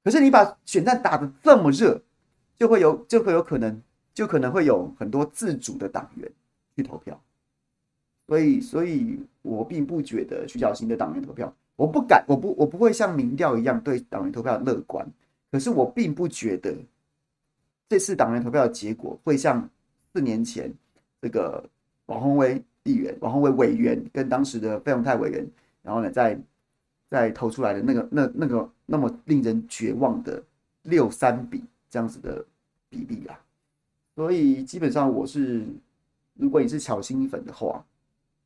[0.03, 2.01] 可是你把选战打得这么热，
[2.57, 3.81] 就会有就会有可能，
[4.13, 6.29] 就可能会有很多自主的党员
[6.75, 7.19] 去投票。
[8.27, 15.05] 所以，所以我并不觉得徐小新的党员投票，我不敢，我不，我不会像民调一样对党员投票乐观。
[15.51, 16.73] 可是，我并不觉得
[17.89, 19.69] 这次党员投票的结果会像
[20.13, 20.73] 四年前
[21.21, 21.63] 这个
[22.07, 25.45] 王宏威议员、王宏威委员跟当时的费鸿泰委员，
[25.81, 26.39] 然后呢，在
[27.09, 30.43] 在投出来的那个那那个那么令人绝望的
[30.83, 32.45] 六三比这样子的
[32.89, 33.39] 比例啊。
[34.15, 35.65] 所以，基本上我是，
[36.35, 37.83] 如果你是巧心粉的话。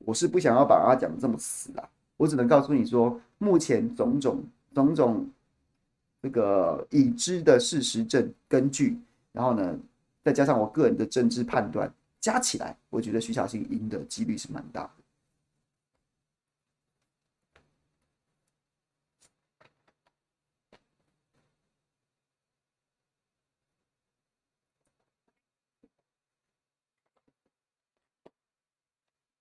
[0.06, 5.28] 我是不想要把它讲这么死啊，我只能告诉你说，目前种种种种
[6.21, 8.95] 这个已知的事实证根据，
[9.32, 9.78] 然后呢，
[10.23, 14.89] 再加上我个人的政治判断，加起来，我觉得徐小新赢的几率是蛮大的。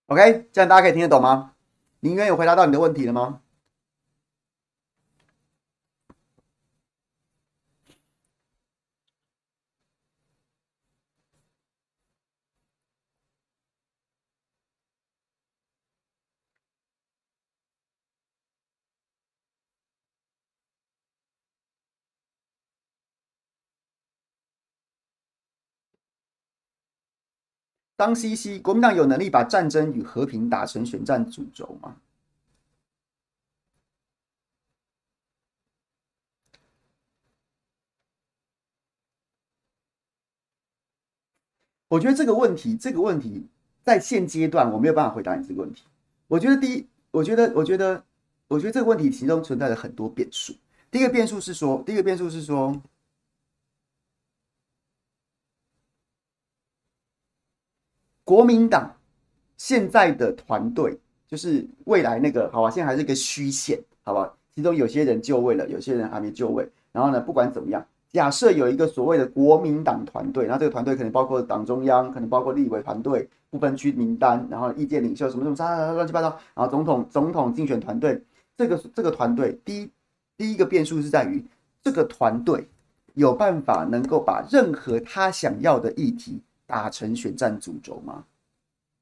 [0.07, 1.53] OK，这样大家可以听得懂吗？
[2.01, 3.41] 林渊有回答到你的问题了吗？
[27.97, 31.97] 当西西，国民党有能力把战争与和平打成选战主轴吗？
[41.89, 43.47] 我觉得这个问题，这个问题
[43.83, 45.85] 在现阶段我没有办法回答你这个问题。
[46.27, 48.05] 我觉得第一，我觉得，我觉得，
[48.49, 50.53] 我觉得这个问题其中存在着很多变数。
[50.91, 52.79] 第一个变数是说，第一个变数是说，
[58.27, 58.93] 国民党
[59.57, 66.69] 现在的团队就是未来那个，好吧，现在还是一个虚线，好吧，其中有些人就位了，有些人还没就位。
[66.91, 78.21] 然后呢，不管怎么样，假设有一个所谓的国民党团队，然后这个团队可能包括党中央，可能包括立委团队、不分区名单，然后意见领袖什么什么啥乱七八糟，然后总统总统竞选团队，
[78.57, 79.91] 这个这个团队第一。
[80.39, 81.43] 第一个变数是在于
[81.83, 82.69] 这个团队
[83.15, 88.25] 有办法能够把任何他想要的议题打成选战主轴吗？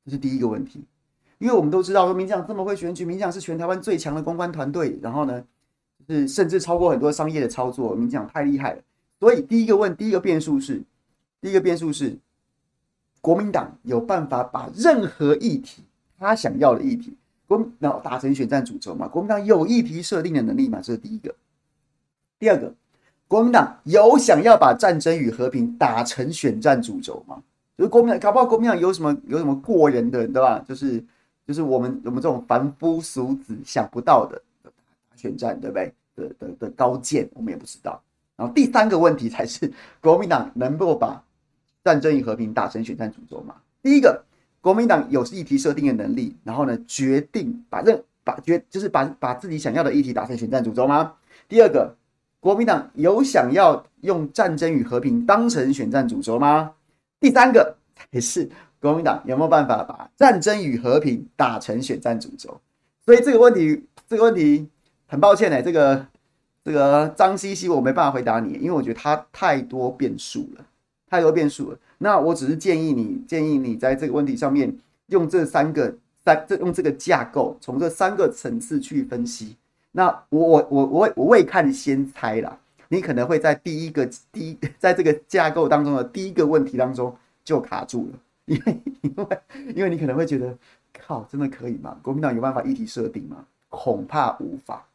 [0.04, 0.84] 这是第一个问题。
[1.38, 5.44] 因为我们都知道说，民进党这么会选举，民进党是全台湾最强的公关团队，然后呢，
[6.08, 8.82] 是甚至超过很多商业的操作，民进党太厉害了。
[9.18, 10.82] 所以第一个问，第一个变数是，
[11.40, 12.16] 第一个变数是，
[13.20, 15.82] 国民党有办法把任何议题
[16.18, 17.16] 他想要的议题。
[17.46, 19.06] 国民党打成选战主轴嘛？
[19.06, 20.80] 国民党有议题设定的能力嘛？
[20.80, 21.34] 这是第一个。
[22.38, 22.72] 第二个，
[23.28, 27.42] 国民党有想要把战争与和平打成选战主轴吗？
[27.76, 30.64] 就是国民党搞不好国民党有什么有什么过人的，对吧？
[30.68, 31.02] 就是
[31.46, 34.40] 就是我们我们这种凡夫俗子想不到的
[35.16, 35.92] 选战，对不对？
[36.16, 38.00] 的的的高见，我们也不知道。
[38.36, 41.22] 然后第三个问题才是 国民党能够把
[41.82, 43.54] 战争与和平打成选战主轴吗？
[43.82, 44.24] 第一个。
[44.60, 51.12] 国民党有议题设定的能力，然后呢，决定把任把决就是把把自己想要的议题打成选战主轴吗？
[51.46, 51.94] 第二个，
[52.40, 56.72] 国民党有想要用战争与和平当成选战主轴吗？
[57.24, 57.74] 第三个
[58.12, 58.46] 才是
[58.78, 62.60] 国民党有没有办法把战争与和平打成选战主轴？
[63.02, 64.68] 所以这个问题，这个问题
[65.06, 66.06] 很抱歉呢、这个
[66.62, 70.66] 这个张西西我没办法回答你，因为我觉得他太多变数了，
[71.08, 71.78] 太多变数了。
[71.96, 79.56] 那我只是建议你，建议你在这个问题上面用这三个三这用这个架构，从这三个层次去分析。
[79.92, 82.58] 那我我我我我未看先猜啦，
[82.94, 89.38] 你可能会在第一个第一 在这个架构当中的第一个问题当中就卡住了， 因为因为
[89.74, 90.56] 因为你可能会觉得，
[90.92, 91.98] 靠，真的可以吗？
[92.02, 93.44] 国民党有办法议题设定吗？
[93.68, 94.86] 恐怕无法。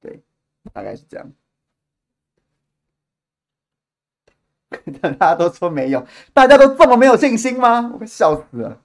[0.00, 0.20] 对，
[0.72, 1.26] 大概是这样。
[5.00, 7.90] 大家都说没有，大家都这么没有信心吗？
[7.92, 8.80] 我快笑死了。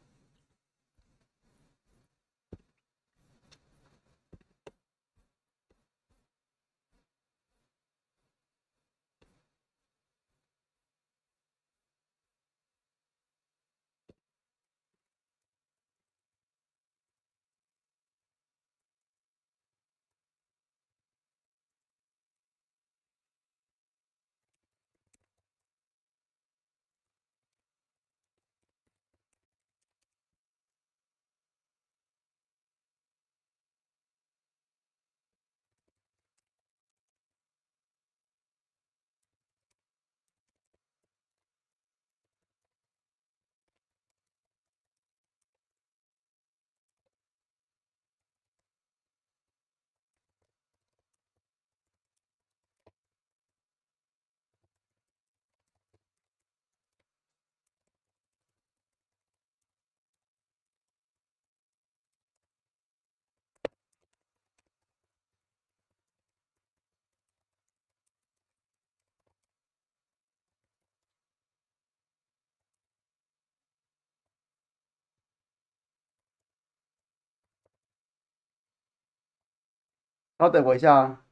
[80.39, 81.23] 稍等我一下啊。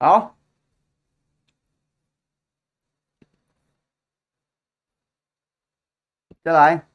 [0.00, 0.36] 好，
[6.42, 6.87] 再来。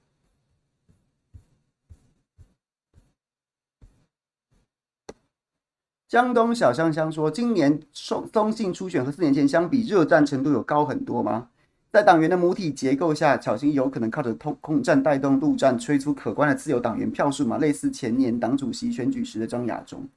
[6.13, 11.49] 江东小香香说：“今年松松信初选和四年前相比，热战程度有高很多吗？
[11.91, 17.57] 在党员的母体结构下，巧芯有可能靠着空空战带动陆战，吹出可观的自由党员票数吗？
[17.57, 20.07] 类似前年党主席选举时的张亚中，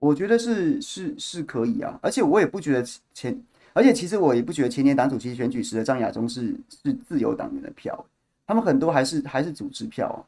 [0.00, 1.96] 我觉得是是是可以啊。
[2.02, 2.84] 而且我也不觉得
[3.14, 3.40] 前，
[3.74, 6.52] 而且其实我也不觉得前年党主席选举时的张亚中是
[6.82, 8.04] 是自由党员的票，
[8.44, 10.18] 他们很多还是还是组织票啊，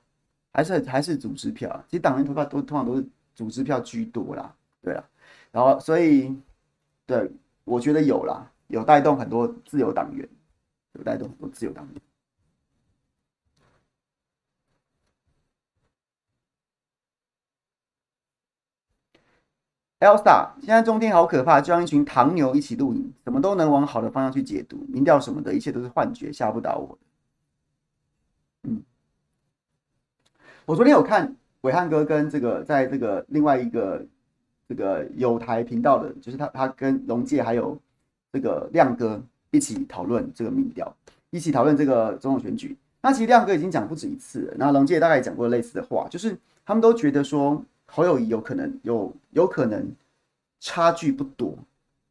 [0.53, 1.85] 还是还是组织票。
[1.91, 3.05] 其实党员投票都通常都是
[3.35, 5.09] 组织票居多啦。”对啊，
[5.51, 6.37] 然后所以，
[7.07, 7.31] 对，
[7.65, 10.29] 我觉得有啦，有带动很多自由党员，
[10.93, 12.01] 有带动很多自由党员。
[20.01, 26.97] Elsa，现在中天好可怕，就像一群唐牛一起录影，什么都能往好的方向去解读，民调什么的，一切都是幻觉，吓不倒我。
[28.63, 28.85] 嗯，
[30.67, 34.07] 我昨天有看伟汉哥跟这个在这个另外一个
[34.69, 37.77] 这个有台频道的，就是他他跟龙介还有
[38.33, 40.95] 这个亮哥一起讨论这个民调，
[41.31, 42.77] 一起讨论这个总统选举。
[43.01, 47.65] 那其实亮哥已经讲不止一次了，那龙介大概也讲过类似的话，就是他们都觉得说。
[47.91, 49.91] 侯友宜有可能有有可能
[50.61, 51.57] 差距不多，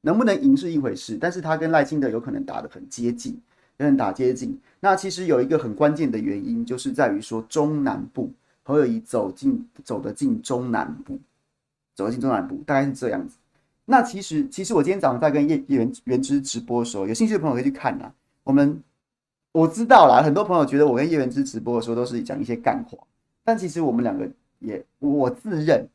[0.02, 3.40] 能不能赢是一回事，但是他跟赖清德有可能打得很接近，
[3.78, 4.60] 有人打接近。
[4.80, 8.32] 那其实有一个很关键的原因，就是在于说中南部
[8.64, 11.20] 侯友宜走进走得进中南部，
[11.98, 13.36] 走进中南部，大概是这样子。
[13.84, 18.10] 那其实其实我今天早上在跟叶元元之直播的时候，有兴趣的朋友可以去看呐。
[18.46, 18.82] 我们
[19.52, 22.98] 我知道啦，很多朋友觉得我跟叶元之直播的时候都是讲一些干话，
[23.44, 24.26] 但其实我们两个。
[24.60, 25.88] 也，我自认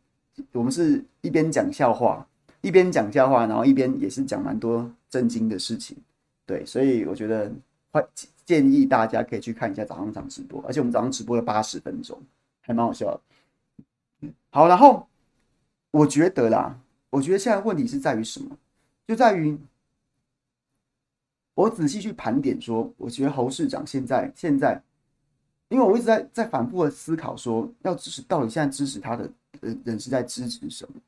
[0.53, 2.25] 我们是一边讲笑话，
[2.61, 5.97] 一边讲笑话，然后一边也是讲蛮多震惊的事情，
[6.47, 7.51] 对，所以我觉得
[7.91, 8.01] 会
[8.47, 12.17] 建议大家可以去看一下早上场直播，而且我们早上直播了八十分钟，
[12.61, 13.21] 还蛮好笑
[14.21, 14.29] 的。
[14.51, 15.09] 好，然后
[15.93, 16.77] 我觉得啦，
[17.11, 18.59] 我觉得现在问题是在于什么？
[19.07, 19.57] 就在于
[21.55, 24.83] 我仔细去盘点说，我觉得侯市长现在现在。
[25.69, 29.27] 因为我一直在在反复的思考，说要支持到底现在支持他的
[29.63, 31.01] 人人是在支持什么？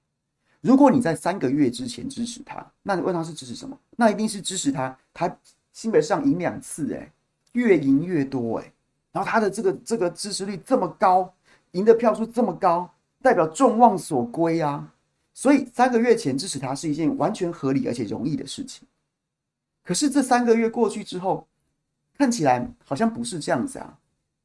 [0.63, 3.79] 如果你在三个月之前支持他，那你问他是支持什么？
[3.95, 5.37] 那一定是支持他，他
[5.75, 7.13] 新北市长赢两次，哎，
[7.53, 8.73] 越赢越多，哎，
[9.13, 11.31] 然后他的这个这个支持率这么高，
[11.73, 12.91] 赢的票数这么高，
[13.25, 14.93] 代表众望所归啊！
[15.33, 18.87] 所以三个月前支持他是一件完全合理而且容易的事情。
[19.83, 21.47] 可是这三个月过去之后，
[22.19, 23.97] 看起来好像不是这样子啊。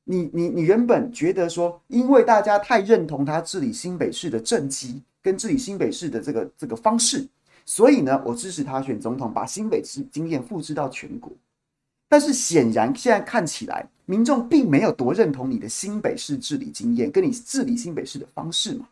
[0.05, 7.27] 你你你原本觉得说，因为大家太认同他治理新北市的政绩跟治理新北市的这个这个方式，
[7.65, 11.34] 所以呢，我支持他选总统，把新北市经验复制到全国。
[12.07, 18.89] 但是显然现在看起来，民众并没有多认同你的新北市治理经验跟你治理新北市的方式嘛，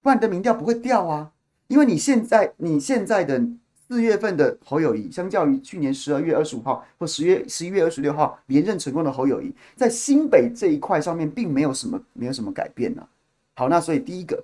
[0.00, 1.32] 不然你的民调不会掉啊，
[1.66, 3.44] 因为你现在你现在的。
[3.88, 13.08] 四月份的侯友谊，相较于去年十二月二十五号或十月十一月二十六号连任成功的侯友谊，在新北这一块上面并没有什么没有什么改变呢、啊。
[13.54, 14.42] 好，那所以第一个，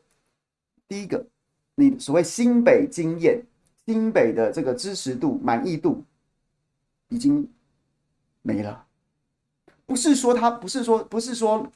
[0.87, 1.25] 第一个，
[1.77, 3.41] 你所谓新北经验、
[3.87, 6.05] 新北的这个支持度、满意度
[7.09, 7.49] 已经
[8.43, 8.85] 没了。
[9.89, 11.67] 不是说他，不是说，不是说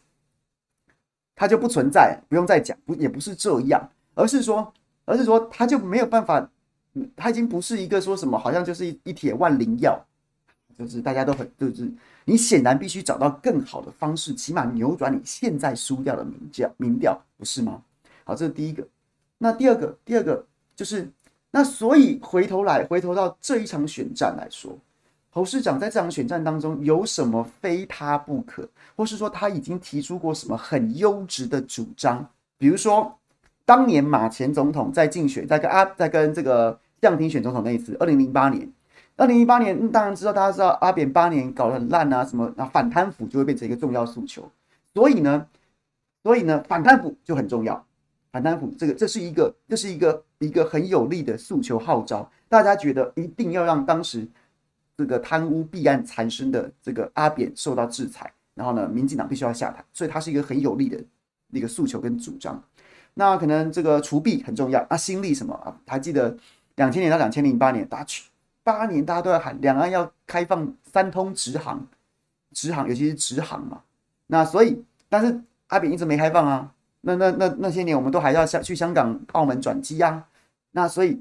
[1.35, 4.73] 他就不存在，不用再讲，不也不是这样，而是说，
[5.07, 6.49] 而是说他就没有办法。
[7.17, 9.99] 他已经不是一个说什么，好像就是一一帖万灵药，
[10.79, 11.91] 就是大家都很，就是
[12.27, 17.83] 你显然必须找到更好的方式，起码扭转你现在输掉的民调，民调不是吗？
[18.25, 18.87] 好，这是第一个。
[19.39, 20.45] 那第二个，第二个
[20.77, 21.11] 就是
[21.51, 24.79] 那所以回头来，回头到这一场选战来说，
[25.33, 32.25] 侯市长在这场选战当中有什么非他不可，或是说他已经提出过什么很优质的主张，
[32.57, 33.19] 比如说。
[33.65, 38.69] 当年马前总统在竞选，在跟阿在跟这个相庭选总统那一次，二零零八年，
[39.17, 44.51] 二零零八年，当然知道大家知道阿扁八年搞得很烂啊，什么啊反贪腐就会变成一个重要诉求，
[44.93, 45.47] 所以呢，
[46.25, 47.83] 所以呢反贪腐就很重要，
[48.33, 54.27] 反贪腐这个这是一个这是一个一个很有力的诉求号召，大家觉得一定要让当时
[55.03, 60.97] 这个贪污弊案缠身的这个阿扁受到制裁，然后呢，民进党必须要下台，所以它是一个很有力的
[61.49, 62.63] 那个诉求跟主张。
[63.15, 65.77] 那可能这个除弊很重要啊，新力什么啊？
[65.89, 66.37] 还记得
[66.77, 68.31] 两千年到两千零八年，大家去
[68.63, 71.85] 八年，大家都在喊两岸要开放三通直航，
[72.53, 73.83] 直航尤其是直航嘛。
[74.29, 76.73] 那所以，但是阿扁一直没开放啊。
[77.01, 80.29] 那那那那些年，我们都还要去香港、澳门转机啊。
[80.71, 81.21] 那所以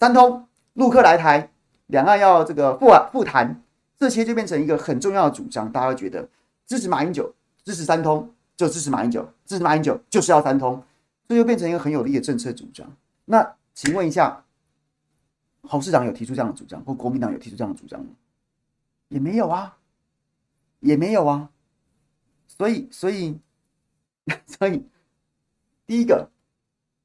[0.00, 1.51] 三通陆客来台，
[1.92, 3.62] 两岸要这个复复谈，
[3.98, 5.70] 这些就变成一个很重要的主张。
[5.70, 6.26] 大家会觉得
[6.66, 7.32] 支持马英九，
[7.64, 10.82] 支持三通就支持马英九，支持马英九就是要三通。
[11.28, 12.90] 这就变成一个很有力的政策主张。
[13.26, 14.42] 那请问一下，
[15.62, 18.06] 侯市长有提出这样的主张，或国民党有提出这样的主张吗？
[19.08, 19.76] 也没有啊，
[20.80, 21.50] 也没有啊。
[22.48, 23.38] 所以，所以，
[24.46, 24.86] 所以，
[25.86, 26.30] 第一个，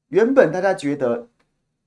[0.08, 1.28] 原本大家觉得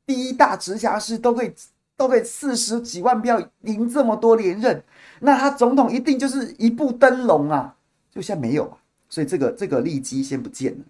[0.06, 1.54] 第一大直辖市都可以
[2.02, 4.84] 都可以四十几万票赢这么多连任，
[5.20, 7.76] 那他总统一定就是一步登龙啊，
[8.10, 8.78] 就现在没有啊。
[9.08, 10.86] 所以这个这个利基先不见了。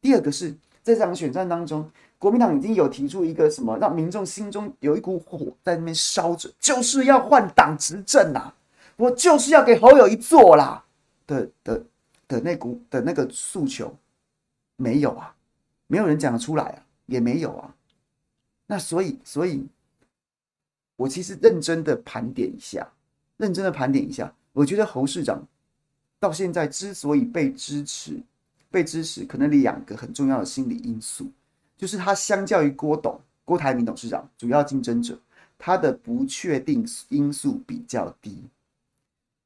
[0.00, 0.52] 第二个是。
[0.86, 8.52] 在这场选战当中，国民党已经有提出一个什么，让民众心中有一股火在那边烧着，就是要换党执政呐，
[8.94, 10.84] 我就是要给侯友一做啦
[11.26, 11.82] 的的
[12.28, 13.92] 的那股的那个诉求，
[14.76, 15.34] 没有啊，
[15.88, 17.74] 没有人讲得出来啊，也没有啊，
[18.68, 19.66] 那所以，所以，
[20.96, 22.86] 我其实认真的盘点一下，
[23.36, 25.46] 认真的盘点一下，我觉得侯市长
[26.18, 28.20] 到现在之所以被支持，
[28.70, 31.30] 被支持，可能两个很重要的心理因素，
[31.76, 35.18] 就是他相较于郭董、郭台铭董事长主要竞争者，
[35.58, 38.42] 他的不确定因素比较低。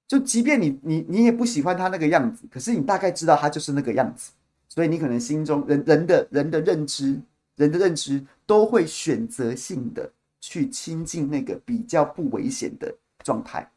[0.07, 4.33] 就即便你你你也不喜欢他那个样子，可是你大概知道他就是那个样子，
[4.69, 7.21] 所以你可能心中人人的人的认知。
[7.57, 10.11] 人的认知都会选择性的
[10.41, 13.71] 去亲近那个比较不危险的状态，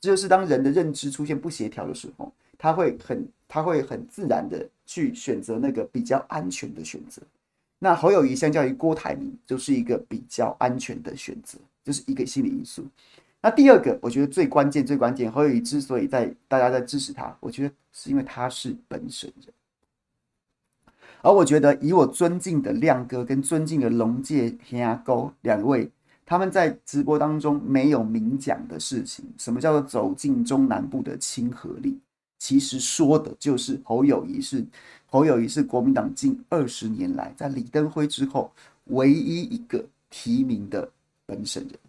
[0.00, 7.22] 这就是当人的认知出现不协调的时候，他会很他会很自然的去选择那个比较安全的选择。
[7.78, 12.82] 那侯友谊相较于郭台铭就是一个比较安全的选择，这是一个心理因素。
[13.42, 19.52] 那第二个，我觉得最关键最关键，侯友谊之所以在大家在支持他，我觉得是因为他是本省人。
[21.22, 25.90] 而我觉得，以我尊敬的亮哥跟尊敬的龙介兄沟两位，
[26.26, 31.96] 他们在直播当中没有明讲的事情，什么叫做走进中南部的亲和力？
[32.38, 34.66] 其实说的就是侯友谊是
[35.06, 38.52] 侯友谊是国民党近二十年来在李登辉之后
[38.86, 40.90] 唯一一个提名的
[41.24, 41.85] 本省人。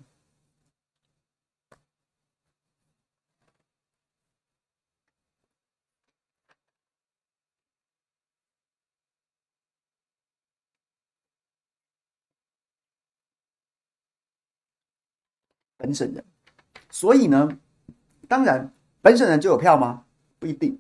[15.78, 16.24] 本省人，
[16.90, 17.56] 所以呢，
[18.28, 20.04] 当然本省人就有票吗？
[20.40, 20.80] 不一定，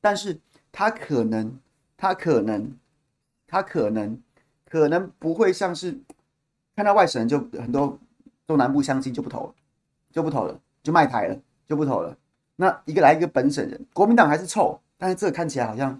[0.00, 0.38] 但是
[0.72, 1.58] 他可能，
[1.96, 2.76] 他可能，
[3.46, 4.20] 他可能，
[4.68, 5.96] 可能不会像是
[6.74, 7.96] 看到外省人就很多
[8.48, 9.54] 中南部乡亲就不投了，
[10.10, 12.16] 就不投了，就卖台了，就不投了。
[12.56, 15.92] 那一个来一个本省人，国民党还是臭，但是这看起来好像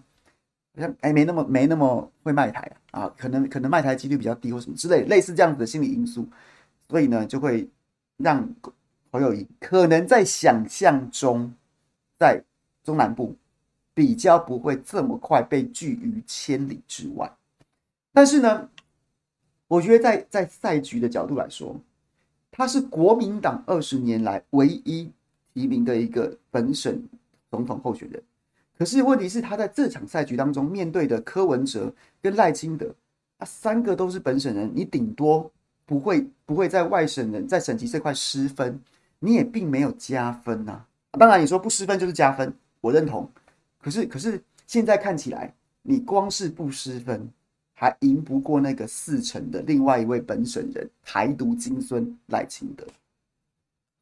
[0.74, 6.28] 好像哎没那么没那么会卖台啊，啊可能可能卖台几率比较低或什么之类类似这样子的心理因素，
[6.88, 7.70] 所以呢就会。
[8.22, 8.48] 让
[9.10, 11.52] 侯友宜可能在想象中，
[12.18, 12.42] 在
[12.84, 13.34] 中南部
[13.94, 17.32] 比较不会这么快被拒于千里之外，
[18.12, 18.68] 但是呢，
[19.66, 21.74] 我觉得在在赛局的角度来说，
[22.50, 25.10] 他是国民党二十年来唯一
[25.52, 27.02] 提名的一个本省
[27.50, 28.22] 总统候选人。
[28.78, 31.92] 可是问题是，他在这场赛局当中面对的柯文哲
[32.22, 32.94] 跟赖清德，
[33.38, 35.50] 他，三个都是本省人，你顶多。
[35.90, 38.80] 不会不会在外省人在省级这块失分，
[39.18, 41.18] 你也并没有加分呐、啊。
[41.18, 43.28] 当然你说不失分就是加分，我认同。
[43.82, 47.28] 可是可是现在看起来，你光是不失分，
[47.74, 52.86] 还赢不过那个四成的另外一位本省人台独金孙赖清德。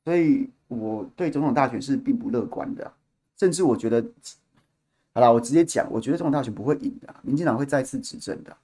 [0.04, 2.92] 所以我对总统大选是并不乐观的，
[3.38, 4.04] 甚至我觉得，
[5.14, 8.54] 好了，我直接讲，我觉得总统大选不会赢的，民进党会再次执政的。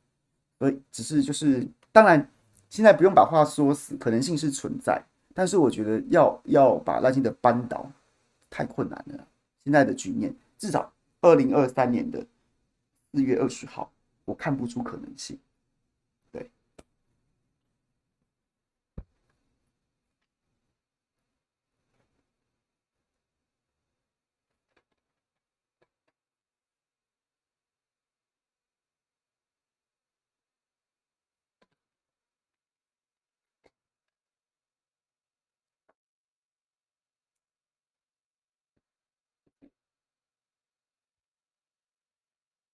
[0.58, 2.28] 所以只是就是当然。
[2.74, 5.00] 现在不用把话说死，可能性是存在，
[5.32, 7.88] 但是我觉得要要把赖清德扳倒
[8.50, 9.24] 太困难了。
[9.62, 12.26] 现在的局面，至少二零二三年的
[13.12, 13.92] 四月二十号，
[14.24, 15.38] 我看不出可能性。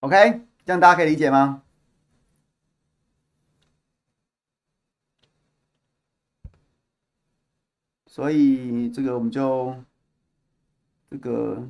[0.01, 1.62] OK，这样大家可以理解吗？
[8.07, 9.74] 所以这个我们就
[11.11, 11.62] 这个，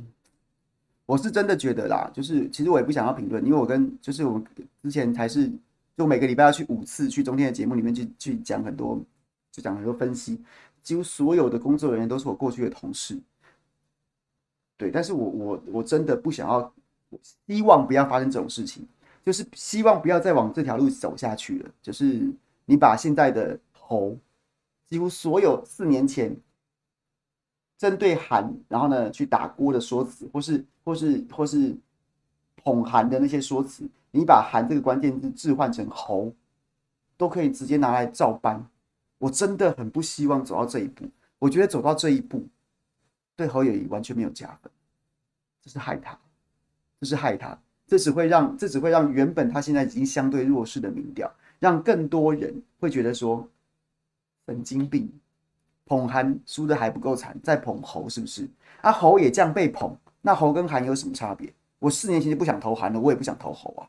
[1.06, 4.40] 我是真的觉得啦，就是其实我也不想要评论，因为我跟就是我
[4.82, 5.50] 之前才是
[5.96, 8.96] 就每个礼拜要去五次去中天的节目里面去去讲很多，
[9.50, 10.40] 就讲很多分析，
[10.84, 13.20] 几乎所有的工作人员都是我过去的同事，
[14.76, 16.72] 对，但是我我我真的不想要。
[17.46, 18.86] 希望不要发生这种事情，
[19.24, 21.70] 就是希望不要再往这条路走下去了。
[21.82, 22.30] 就是
[22.64, 24.16] 你把现在的猴，
[24.86, 26.36] 几乎所有四年前
[27.76, 31.76] 针对韩，然后呢去打锅的说辞，或是或是或是
[32.56, 36.32] 捧韩的那些说辞，你把韩这个关键字置换成猴，
[37.16, 38.64] 都可以直接拿来照搬。
[39.18, 41.04] 我真的很不希望走到这一步。
[41.38, 42.46] 我觉得走到这一步，
[43.34, 44.70] 对侯友谊完全没有加分，
[45.62, 46.18] 这是害他。
[47.00, 53.48] 这是害他，这只会让这只会让原本他现在已经相对弱势的民调，让更多人会觉得说
[54.46, 55.10] 神经病，
[55.86, 58.46] 捧韩输的还不够惨，再捧侯是不是？
[58.82, 61.52] 啊，侯也这样被捧，那侯跟韩有什么差别？
[61.78, 63.88] 我四年前就不想投韩了，我也不想投侯啊。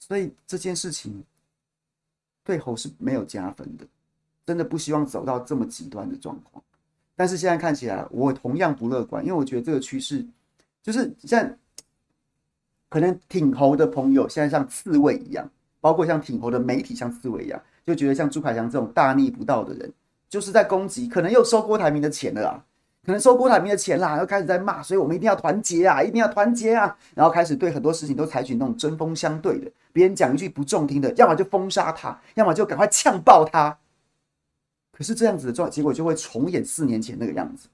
[0.00, 1.22] 所以这件事情，
[2.42, 3.86] 对侯是没有加分的。
[4.46, 6.60] 真的不希望走到这么极端的状况。
[7.14, 10.26] 但是现在看起来，我同样不乐观，因为我觉得这个趋势
[10.82, 11.56] 就是现在
[12.90, 15.48] 可能挺侯的朋友现在像刺猬一样，
[15.80, 19.90] 包括像挺侯的媒体像刺猬一样，就觉得像朱凯翔这种大逆不道的人，
[20.28, 22.64] 就是在攻击，可能又收郭台铭的钱了啊。
[23.02, 33.76] 可能收郭台铭的钱啦，又开始在骂，所以我们一定要团结啊，一定要团结啊，然后开始对很多事情都采取那种针锋相对的，别人讲一句不中听的，要么就封杀他，要么就赶快呛爆他。
[34.92, 37.68] 可是这样子的状结果就会重演四年前那个样子。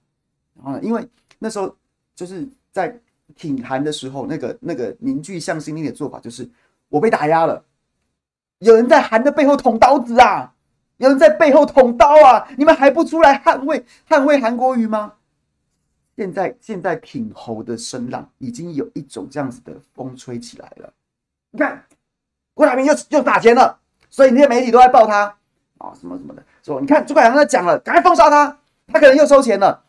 [0.55, 1.07] 然后呢，因为
[1.41, 1.75] 那时候
[2.15, 2.97] 就是在
[3.37, 6.49] 挺韩的时候，那个那个凝聚向心力的做法就是，
[6.89, 7.65] 我被打压了，
[8.59, 10.53] 有人在韩的背后捅刀子啊。
[10.99, 12.49] 有人在背后捅刀啊！
[12.57, 15.13] 你们还不出来捍卫捍卫韩国瑜吗？
[16.17, 20.91] 现在现在挺侯的声浪已经有一种这样子的风吹起来了。
[21.51, 21.85] 你看
[22.55, 23.79] 郭台铭又又打钱了，
[24.09, 25.37] 所以那些媒体都在报他
[25.77, 29.85] 啊什么什么的，说你看朱凯阳在讲了，赶快封杀他，他可能又收钱了。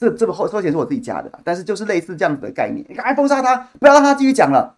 [0.00, 4.74] 这这个后收钱是我自己加的，但是就是类似这样子的概念，你赶快封杀他，不要让他继续讲了。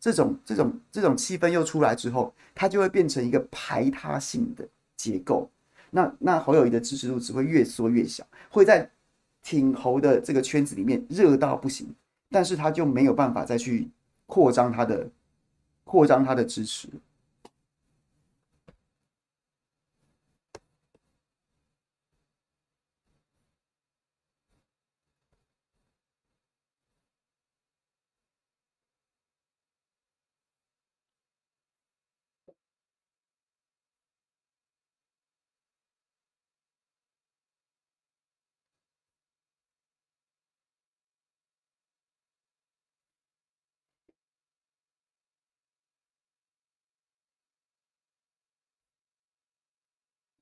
[0.00, 4.68] 这种这种这种气氛又出来之后，他就会变成一个排他性的。
[4.96, 5.50] 结构，
[5.90, 8.88] 那那侯友谊的支持度只会越缩越小，会在
[9.42, 11.94] 挺侯的这个圈子里面热到不行，
[12.30, 13.90] 但是他就没有办法再去
[14.24, 15.06] 扩张他的
[15.82, 16.88] 扩张他的支持。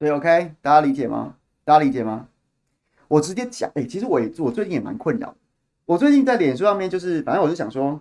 [0.03, 1.37] 对，OK，大家理解吗？
[1.63, 2.27] 大家理解吗？
[3.07, 5.33] 我直接讲，哎、其实我也我最近也蛮困扰。
[5.87, 8.01] 我最近在脸书上面，就是反正我就想说，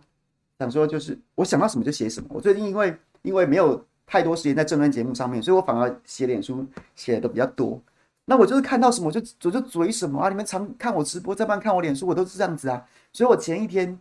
[0.57, 2.27] 想说就是我想到什么就写什么。
[2.31, 7.79] 我最近因为因为没有太多时间在政论节目上面，所以我反而写脸书写的比较多。
[8.25, 10.27] 那我就是看到什么我就我就嘴什么啊！
[10.27, 12.83] 你们常看我直播，在办看我脸书，我都是这样子啊。
[13.13, 13.95] 所以我前一天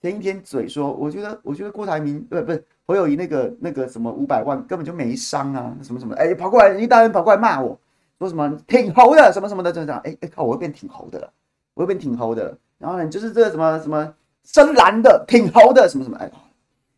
[0.00, 2.64] 前一天嘴说，我觉得我觉得郭台铭不不是。
[2.88, 7.76] 侯友宜那个那个什么五百万根本就没伤啊，什么什么哎、跑过来一大人跑过来骂我
[8.20, 11.28] 说什么挺猴的什么什么的，就这样哎哎靠，我又变挺猴的了，
[11.74, 12.58] 我又变挺猴的了。
[12.78, 16.30] 然后呢，就是这个什么什么深蓝的挺猴的什么什么哎，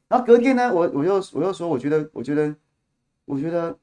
[0.09, 2.55] 然后隔天呢，我我又我又说，我觉得我觉得
[3.25, 3.75] 我觉得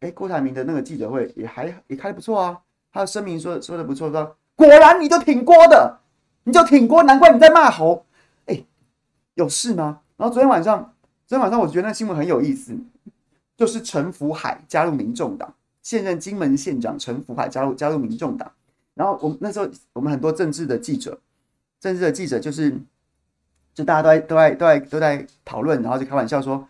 [0.00, 2.60] 哎，郭台铭的那个记者会也还也开得不错啊，
[2.92, 5.98] 他的声明说说的不错，说果然你就挺郭的，
[6.42, 8.04] 你就挺郭，难怪你在骂猴，
[9.34, 10.00] 有事吗？
[10.16, 10.90] 然后昨天晚上。
[11.26, 12.76] 昨天晚上我觉得那新闻很有意思，
[13.56, 18.52] 就是陈福海加入民众党，现任金门县长陈福海加入加入民众党。
[18.92, 21.18] 然后我们那时候我们很多政治的记者，
[21.80, 22.78] 政治的记者就是，
[23.72, 26.68] 就大家都在都在都在都在讨论，然后就开玩笑说，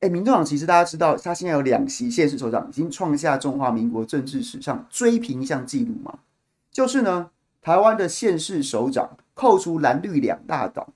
[0.00, 6.18] 哎，民众党其实大家知道，他现在有两席县市首长，已经创下中华民国政治史上追平一项记录嘛，
[6.70, 7.30] 就是呢，
[7.62, 10.86] 台湾的县市首长扣除蓝绿两大党，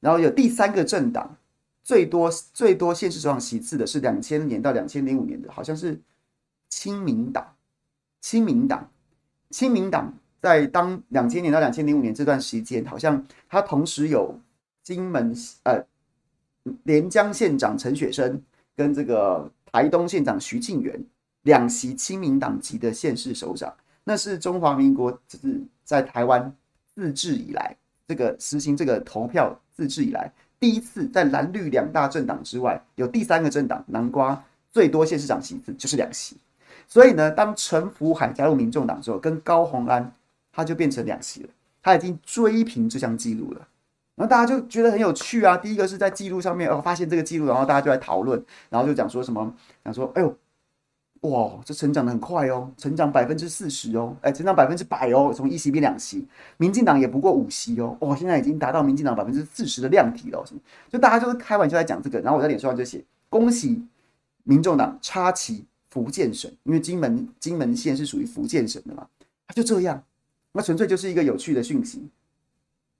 [0.00, 1.36] 然后有第三个政党。
[1.82, 5.98] 最多最多县市首长席次的是两千年到两千零五年的，好像是
[6.68, 7.56] 亲民党。
[8.20, 8.88] 亲民党，
[9.48, 14.38] 亲民党在当两千年到两千零五年这段时间，好像他同时有
[14.82, 15.34] 金门
[15.64, 15.82] 呃
[16.84, 18.40] 连江县长陈雪生
[18.76, 21.02] 跟这个台东县长徐庆元
[21.42, 23.74] 两席亲民党籍的县市首长，
[24.04, 26.54] 那是中华民国就是在台湾
[26.94, 27.74] 自治以来，
[28.10, 30.28] 这个实行这个投票自治以来。
[30.58, 34.42] 第一次在蓝绿两大政党之外，有第三个政党南瓜
[34.72, 36.36] 最多县市长席次就是两席，
[36.88, 40.12] 所以呢，当陈福海加入民众党之后，跟高虹安
[40.52, 41.48] 他就变成两席了，
[41.80, 43.68] 他已经追平这项记录了。
[44.16, 49.54] 然后大家就觉得很有趣啊，第一个是在记录上面哦发现这个记录，然后大家就来讨论，然后就讲说什么，
[49.84, 50.36] 讲说哎呦。
[51.20, 60.42] 哇，这成长得很快哦，成长百分之四十哦，哎，成长百分之百哦，从一席变两席，民进党也不过五席哦，哇，现在已经达到民进党百分之四十的量体了，
[60.88, 63.84] 就大家就是开玩笑在讲这个，然后我在脸书上就写，恭喜
[64.44, 69.06] 民众党插旗福建省，因为金门金门县是属于福建省的嘛，
[69.46, 70.02] 他就这样，
[70.52, 72.08] 那纯粹就是一个有趣的讯息。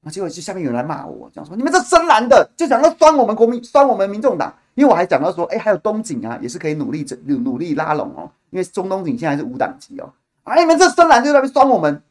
[0.02, 4.54] 那结果就下面有人来骂我，讲说你们这深蓝的就想要酸我们国民，酸我们民众党。
[4.74, 8.30] 因为我还讲到说，哎，还有东景啊，也是可以努力努努力拉拢哦。
[8.50, 10.12] 因为中东景现在是无党籍哦。
[10.42, 12.02] 啊，你们这深蓝就在那边酸我们，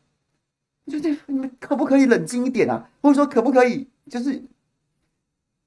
[0.88, 2.90] 就这你们可不可以冷静一点啊？
[3.02, 4.42] 或者说可不可以就是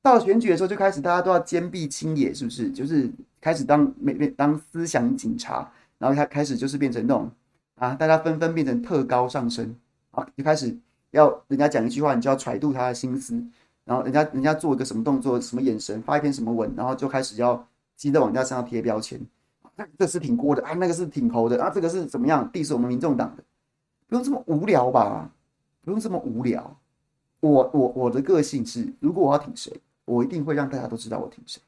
[0.01, 2.71] 到选举的时候就开始大家都要坚壁清野，是不是？
[2.71, 7.31] 就是开始当每每当思想警察，然后他开始就是变成那种
[7.77, 9.75] 啊，大家纷纷变成特高上升
[10.13, 10.77] 啊，就开始
[11.11, 13.35] 要人家讲一句话，你就要揣度他的心思，
[13.85, 17.67] 然后人家人家做一个什么动作、什么眼神、发一篇什么文，然后就开始要
[17.97, 19.21] 急着往人家身上贴标签。
[19.75, 22.49] 那这是挺锅的啊，那个是挺侯的啊，这个是怎么样？
[22.53, 23.43] 地是我们民众党的，
[24.07, 25.31] 不用这么无聊吧？
[25.83, 26.77] 不用这么无聊。
[27.41, 29.73] 我我我的个性是，如果我要挺谁，
[30.05, 31.61] 我一定会让大家都知道我挺谁。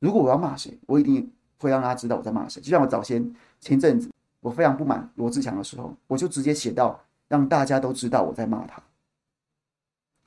[0.00, 2.60] 如果我要骂谁，我一定会让大家知道我在骂谁。
[2.60, 6.98] 就像我早先前阵子我非常不满罗志强的时候，我就直接写到
[7.28, 8.82] 让大家都知道我在骂他。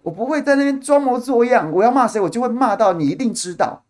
[0.08, 3.84] 我不会在那边装模作样，我要骂谁，我就会骂到你一定知道。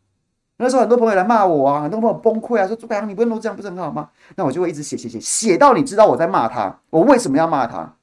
[0.57, 4.09] 那时候很多朋友来骂我啊，很多朋友崩溃啊，说朱凯阳，你不能都这样，不是很好吗？
[4.35, 7.93] 那我就会一直写写写，写到你知道我在骂他，我为什么要骂他？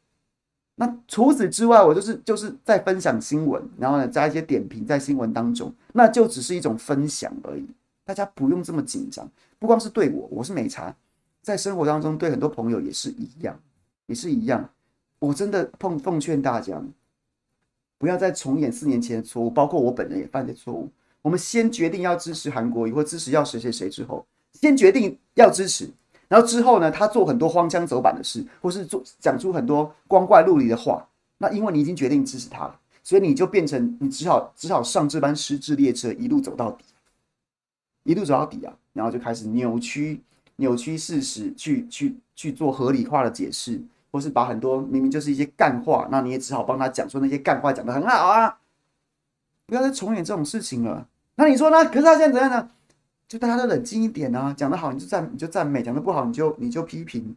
[0.76, 7.66] 那除此之外，我就是就是在分享新闻，然后呢加一些点评在新闻当中，那就只是一种分享而已，
[8.04, 9.28] 大家不用这么紧张。
[9.58, 10.94] 不光是对我，我是美茶，
[11.42, 13.58] 在生活当中对很多朋友也是一样，
[14.06, 14.70] 也是一样。
[15.18, 16.80] 我真的奉奉劝大家，
[17.98, 20.90] 不要再重演四年前的错误，包括我本人也犯的错误。
[21.22, 25.88] 我们先决定要支持韩国瑜，或支持要谁谁谁之后，先决定要支持，
[26.28, 36.84] 然后之后呢，他做很多荒腔走板的事，或是做讲出很多光怪陆离的话，那因为你已经决定支持他了，所以你就变成你只好只好上这班失智列车，一路走到底，
[38.02, 40.20] 一路走到底啊，然后就开始扭曲
[40.56, 43.80] 扭曲事实，去去去做合理化的解释，
[44.14, 48.58] 或是把很多明明就是一些干话，那你也只好帮他讲说那些干话讲得很好啊，
[49.66, 51.08] 不要再重演这种事情了。
[51.34, 51.84] 那你说呢？
[51.86, 52.70] 可是他现在怎样呢？
[53.26, 54.54] 就大家都冷静一点啊！
[54.56, 57.34] 讲得好你就赞，你就赞美；讲得不好你就你就批评。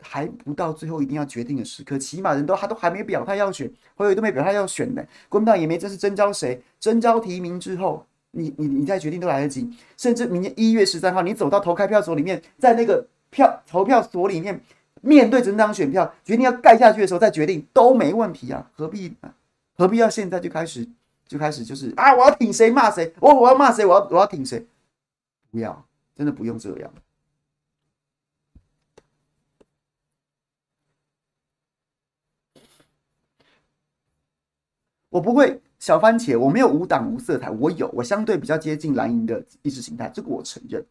[0.00, 5.04] 还不到最后一定要决定的时刻，起码人都他都还没表态要选，侯友都没表态要选呢。
[5.28, 9.70] 国民党也没正式征召谁，征召提名之后，你你你再决定都来得及。
[9.98, 14.58] 甚至明年一月十三号，你走到投开票所里面，在那个票投票所里面，
[15.04, 18.70] 面对整张选票，决定要盖下去的时候再决定都没问题啊！
[18.74, 19.14] 何必
[19.76, 20.88] 何必要现在就开始？
[21.26, 24.66] 就开始就是啊，我要挺谁骂谁，我我要骂谁，我要我要挺谁，
[25.50, 25.84] 不要，
[26.14, 26.92] 真的不用这样。
[35.08, 40.84] 我不会小番茄，我没有无党无色彩，我有，我相对比较接近蓝营的意识形态，这个我承认。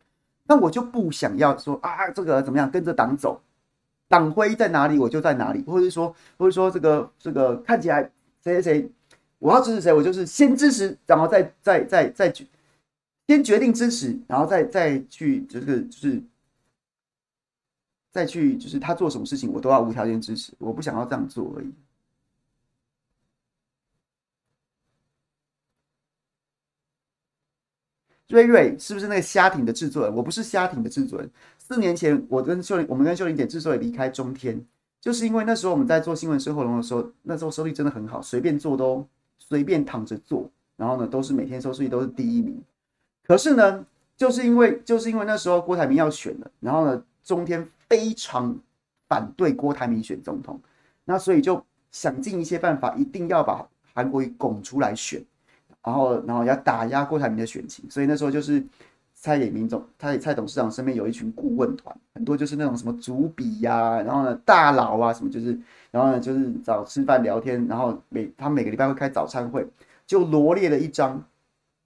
[0.45, 3.39] 那我就不想要说啊，这个怎么样跟着党走，
[4.13, 8.03] 党徽在哪里我就在哪里，或者说或者说这个这个看起来
[8.43, 8.91] 谁谁谁。
[9.39, 12.47] 我要支持谁，我就是先支持，然后再再再再去，
[13.27, 16.23] 先决定支持，然后再再去，就是就是
[18.11, 20.53] 再去，就是他做什么事情，我都要无条件支持。
[20.59, 21.73] 我不想要这样做而已。
[28.29, 30.15] 瑞瑞是不是那个虾艇的制作人？
[30.15, 31.29] 我不是虾艇的制作人。
[31.67, 34.61] 四年前，我跟秀玲，我们跟秀玲姐之所以离开中天，
[34.99, 39.07] 就是因为那时候我们在做新闻生活龙的时候，那时候收益真的很好，随便做都。
[39.45, 42.63] 随便躺着做，然后呢，都是每天收视率都是第一名。
[43.25, 43.85] 可是呢，
[44.15, 48.57] 就是因为就是因为那时候郭台铭要选了，然后呢，中天非常
[49.09, 50.57] 反对郭台铭选总统，
[51.03, 51.61] 那所以就
[51.91, 55.21] 想尽一些办法，一定要把韩国瑜拱出来选，
[55.83, 57.83] 然后然后要打压郭台铭的选情。
[57.89, 58.63] 所以那时候就是
[59.23, 65.57] 蔡衍明总，蔡蔡董事长身边有一群顾问团，很多就是那种什么主笔呀、然后呢大佬啊什么就是。
[65.91, 69.63] 然后呢，就是找吃饭聊天，然后每他每个礼拜会开早餐会，
[70.07, 71.23] 就罗列了一张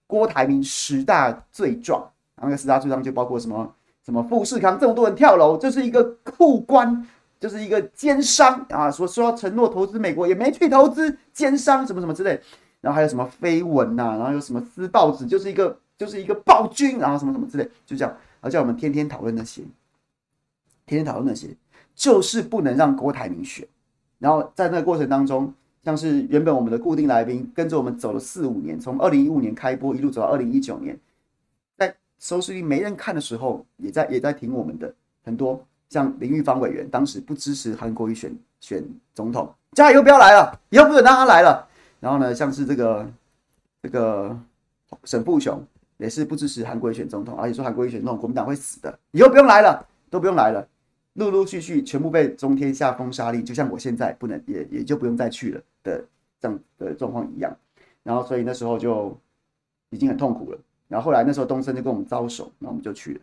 [0.08, 3.70] 郭台铭十大罪状，然后那十大罪状就包括什么
[4.06, 7.06] 什么富士康这么多人跳楼，就是一个库官，
[7.38, 12.40] 就是一个奸商啊，说说要承诺投资美国也没去投资，奸商什么什么之类，
[12.80, 19.62] 然后还有什么绯闻呐，然后有什么撕报纸，就是一个就是一个暴君，然后什么什么之类，就这样，然后叫我们天天讨论那些，
[20.86, 21.48] 天天讨论那些，
[21.96, 23.68] 就是不能让郭台铭选。
[24.20, 30.98] 然后在那个过程当中，像是原本我们的固定来宾跟着我们走了四五年，从二零一五年开播一路走到二零一九年，
[31.78, 34.94] 在收视率没人看的时候，也在也在挺我们的
[35.24, 38.84] 很多，像林玉芳委员当时不支持韩国瑜选选
[39.14, 41.68] 总统，加油不要来了，以后不准让他来了。
[42.00, 43.10] 然后呢，像是这个
[43.82, 44.38] 这个
[45.04, 45.64] 沈富雄
[45.98, 50.68] 也是不支持韩国瑜选总统，而且说韩国瑜选总统国民党会死的，以后不用来了，都不用来了。
[51.14, 56.06] 陆陆续续全部被中天下封杀令，就像我现在不能也也就不用再去了的
[56.40, 57.58] 这样的状况一样。
[58.04, 59.18] 然后所以那时候就
[59.90, 60.60] 已经很痛苦了。
[60.88, 63.20] 然后后来那时候东森就跟我们招手，那我们就去了。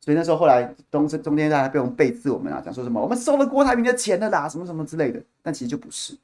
[0.00, 5.22] 所以那时候后来东森中天大家被我们背刺我们啊，讲说什么我们收了郭台铭的钱了啦，什么什么之类的。
[5.42, 6.14] 但其实就不是，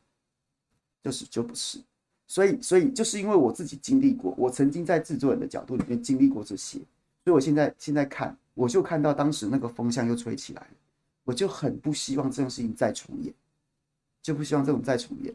[1.02, 1.78] 就是就不是。
[2.26, 6.78] 所以，所以就是因为我自己经历过，我曾经在制作人的角度里面经历过这些，
[7.24, 10.76] 所以我现在现在看，我就看到当时那个风向又吹起来了，
[11.24, 13.32] 我就很不希望这种事情再重演，
[14.22, 15.32] 就不希望这种再重演。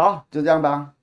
[0.00, 0.94] 好，就这样吧。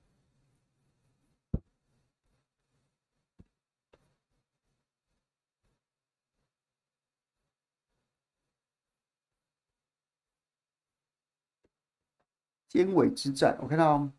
[12.68, 14.10] 尖尾之战，我看到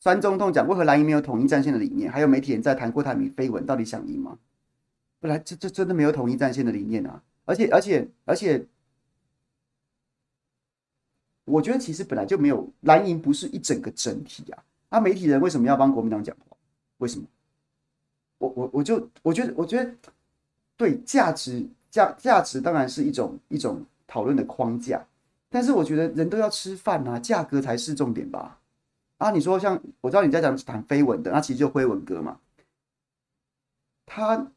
[0.00, 2.10] 酸中痛讲，为何蓝营没有统一战线的理念？
[2.10, 4.40] 还有媒体人在谈郭台铭绯闻，到底想赢吗？
[5.20, 7.22] 本来这这真的没有统一战线的理念啊！
[7.44, 8.66] 而且而且而且。
[11.48, 16.56] 我觉得其实本来就没有蓝营不是一整个整体啊，那媒体人为什么要帮国民党讲话？
[16.98, 17.26] 为什么？
[18.38, 19.94] 我我我就我觉得我觉得
[20.76, 25.04] 对价值价价值当然是一种一种讨论的框架，
[25.48, 28.58] 但是我觉得人都要吃饭啊，价格才是重点吧？
[29.18, 32.38] 啊，你说像我知道你在讲谈绯闻的，那其实就辉文哥嘛，
[34.06, 34.50] 他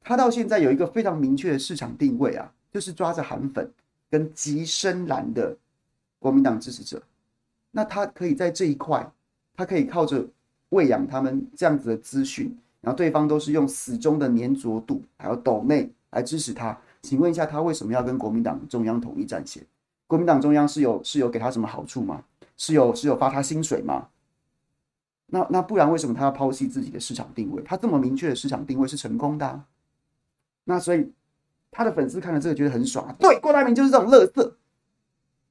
[0.00, 3.72] 他到现在有一个非常明确的市场定位啊，就是抓着韩粉
[4.10, 5.56] 跟极深蓝的。
[6.18, 7.02] 国民党支持者，
[7.70, 9.10] 那他可以在这一块，
[9.54, 10.26] 他可以靠着
[10.70, 16.76] 喂养他们这样子的资讯，然后对方都是用死忠的粘着度，还有抖内来支持他。
[17.02, 19.64] 请问一下，他为什么要跟国民党中央统一战线？
[20.06, 22.24] 国民党中央是有是有给他什么好处吗？
[22.56, 24.08] 是有是有发他薪水吗？
[25.26, 27.62] 那那不然为什么他要抛弃自己的市场定位？
[27.62, 29.62] 他这么明确的市场定位是成功的。
[30.64, 31.12] 那所以
[31.70, 33.14] 他的粉丝看了这个觉得很爽。
[33.20, 34.57] 对，郭台铭就是这种乐色。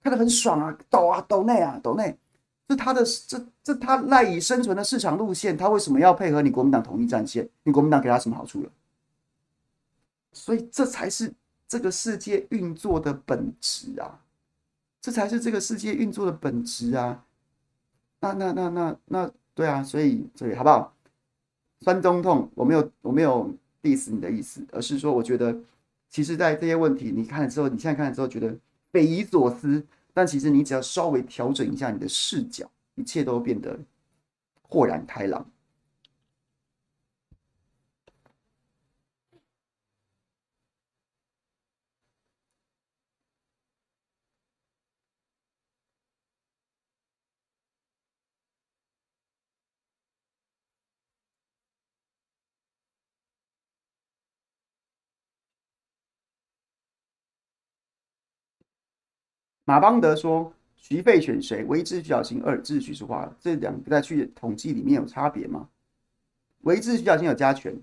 [0.04, 2.18] 看得很爽啊，抖啊抖内啊抖内，
[2.68, 7.50] 这他的这这他赖以生存的市场路线，他为什么要配合你国民党统一战线？
[7.64, 8.70] 你国民党给他什么好处了？
[10.32, 11.34] 所以这才是
[11.68, 14.22] 这个世界运作的本质啊！
[15.02, 17.26] 这才是这个世界运作的本质啊！
[18.22, 20.94] 那那那那那对啊，所以所以好不好？
[21.82, 25.54] 酸中痛，我没有我没有 diss 你的意思，而是说我觉得，
[26.10, 28.56] 其实，在这些问题你看了之后，你现在看了之后觉得。
[28.92, 33.80] 匪夷所思，但其实你只要稍微调整一下你的视角，一切都变得
[34.62, 35.50] 豁然开朗。
[59.68, 61.62] 马邦德说：“徐费选谁？
[61.66, 63.30] 唯一支持徐小新，二支持许淑华。
[63.38, 65.68] 这两个在去统计里面有差别吗？
[66.62, 67.76] 唯一支持徐小新有加权，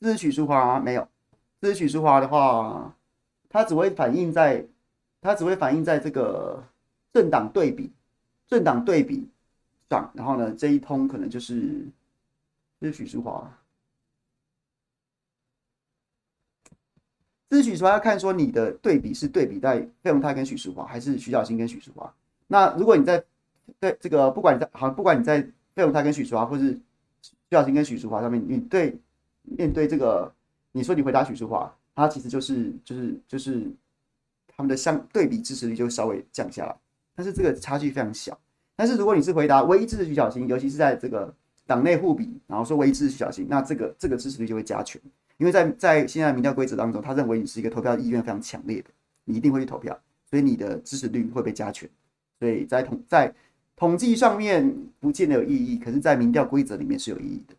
[0.00, 1.08] 支持许淑华没有。
[1.62, 2.94] 支持许淑华的话，
[3.48, 4.66] 它只会反映在，
[5.22, 6.62] 它只会反映在这个
[7.10, 7.90] 政党对比，
[8.46, 9.26] 政党对比
[9.88, 10.10] 上。
[10.12, 11.54] 然后呢，这一通可能就是
[12.80, 13.50] 支持许淑华。”
[17.50, 22.10] 支持许淑华要看说你的对比是对比在费鸿泰跟许淑华，还是徐小新跟许淑华。
[22.46, 23.22] 那如果你在
[23.80, 25.42] 对这个不管你在好，不管你在
[25.74, 26.72] 费鸿泰跟许淑华，或是
[27.22, 28.96] 徐小新跟许淑华上面，你对
[29.42, 30.32] 面对这个，
[30.72, 33.66] 你说你回答许淑华，他其实就是就是就是
[34.48, 36.76] 他们的相对比支持率就稍微降下来，
[37.16, 38.38] 但是这个差距非常小。
[38.76, 41.34] 但是如果你是回答唯一支持徐小新，尤其是在这个
[41.66, 45.00] 党内互比，然后说唯一支持徐小新，那这个这个支持率就会加权。
[45.40, 48.90] 因为在在现在民调规则当中，他认为你是一个投票意愿非常强烈的，
[49.24, 51.88] 你一定会去投票，所以你的支持率会被加权。
[52.38, 53.32] 所以在统在
[53.74, 54.70] 统计上面
[55.00, 57.54] 不见得有意义，可是，在民调规则里面是有意义的。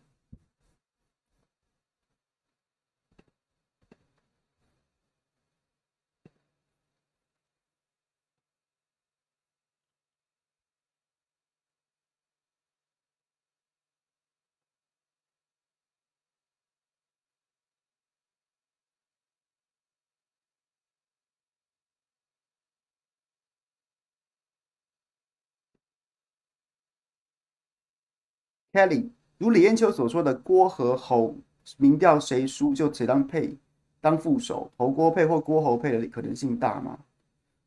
[28.72, 31.36] Kelly，如李彦秋所说的，郭和侯
[31.76, 33.54] 民调谁输就谁当配
[34.00, 36.98] 当副手，侯郭配或郭侯配的可能性大吗？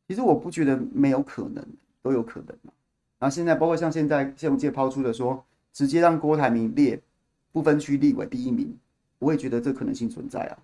[0.08, 1.64] 其实我不觉得没有可能，
[2.02, 2.72] 都有可能嘛。
[3.18, 5.42] 然后现在包括像现在谢龙介抛出的说，
[5.72, 7.00] 直接让郭台铭列
[7.52, 8.76] 不分区立委第一名，
[9.20, 10.58] 我也觉得这可能性存在啊，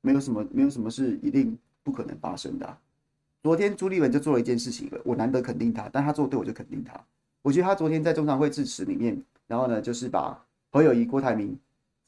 [0.00, 2.78] 没有什么没有什么是一定不可能发生的。
[3.42, 6.98] 昨天朱立文就做了一件事情，我难得肯定他，但他做对我就肯定他。
[7.42, 10.38] 我觉得他昨天在中常会致辞里面，然后呢就是把
[10.70, 11.58] 侯友谊、郭台铭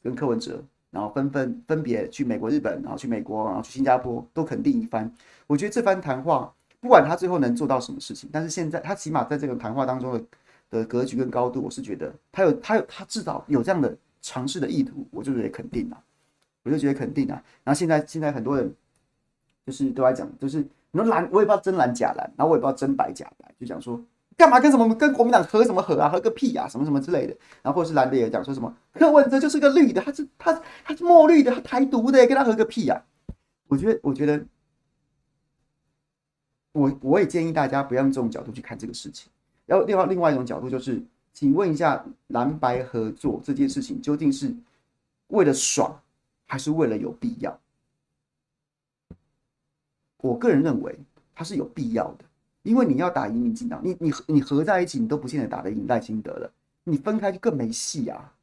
[0.01, 5.11] 跟柯文哲，然后纷纷分别去美国、日本，然后去美国，然后去新加坡，都肯定一番。
[5.45, 10.23] 我觉得这番谈话，不管他最后能做到什么事情，但是现在他起码在这个谈话当中的
[10.69, 16.03] 的格局跟高度，我是觉得他有他有他至少有这样的尝试的意图，我就觉得肯定了，
[16.63, 17.33] 我就觉得肯定了。
[17.63, 18.73] 然后现在现在很多人
[19.65, 20.65] 就是都在讲，就是。
[20.89, 24.01] 你说蓝，我也不知道真蓝假蓝，然后我也不知道真白假白，就讲说
[24.37, 27.35] 干嘛跟什么跟国民党合什么合啊，合个屁、啊，什么什么之类的。
[27.63, 30.53] 然后或者是蓝的也讲说什么柯文哲就是个绿的，他是他
[30.85, 33.03] 他是墨绿的，他台独的，跟他合个屁、啊。
[33.67, 34.45] 我觉得我觉得
[36.71, 39.29] 我我也建议大家不要用这种角度去看这个事情。
[39.65, 44.55] 然后另外另外一种角度就是，请问一下蓝白合作这件事情究竟是
[45.29, 45.99] 为了爽，
[46.45, 47.59] 还是为了有必要？
[50.17, 50.97] 我个人认为
[51.35, 52.25] 它是有必要的，
[52.67, 56.51] 因为你要打赢民进党，你你你合在一起，你都不见得打得赢赖清德了，
[56.83, 58.33] 你分开就更没戏啊，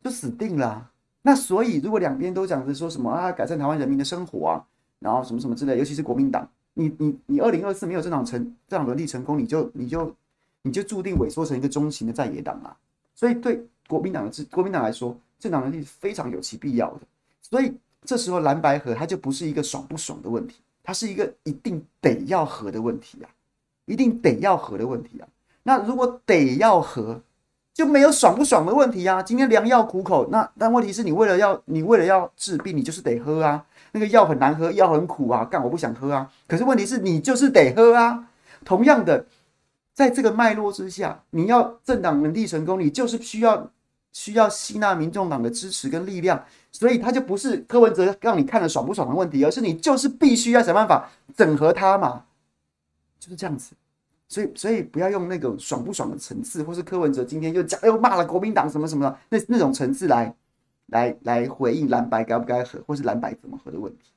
[0.00, 0.90] 就死定了。
[1.22, 4.64] 那所以，如果两边都讲着说什么啊，改善台湾人民的生活啊，
[5.00, 10.14] 然后什么什么之类，尤其是国民党，你你你二零二四没有这场成这场轮替成功，你就你就
[10.62, 12.76] 你就注定萎缩成一个中型的在野党啊。
[13.14, 17.00] 所以对国民党的国民党来说，政党轮替是非常有其必要的。
[17.42, 20.60] 所以这时候蓝白合它就不是一个爽不爽的问题。
[20.86, 23.30] 它是一个一定得要合的问题啊，
[23.86, 25.28] 一定得要合的问题啊。
[25.62, 27.20] 那如果得要合，
[27.72, 29.22] 就没有爽不爽的问题啊。
[29.22, 33.64] 今天良药苦口，那但问题是你为了要你为了要治病，你就是得喝啊。
[33.92, 36.30] 那个药很难喝，药很苦啊，干我不想喝啊。
[36.46, 38.26] 可是问题是你就是得喝啊。
[38.64, 39.26] 同样的，
[39.92, 43.70] 在这个脉络之下，你要政党轮替成功，你就是需要
[44.12, 46.44] 需要吸纳民众党的支持跟力量。
[46.72, 52.24] 所以他就不是柯文哲让你看了爽不爽的问题，而是你就是必须要想办法整合他嘛，
[53.24, 53.74] 就是这样子。
[54.28, 60.34] 所以，所以不要用那个爽不爽的层次，或是柯文哲今天又讲又骂了国民党什么什么的那那种层次来
[60.86, 64.12] 来来回应蓝白该不该合，或是蓝白怎么合的问题，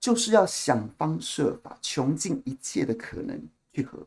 [0.00, 3.40] 就是要想方设法，穷尽一切的可能
[3.72, 3.98] 去合。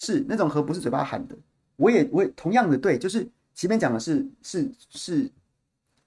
[0.00, 1.36] 是那种和不是嘴巴喊的，
[1.76, 5.30] 我也我也同样的对，就是前面讲的是是是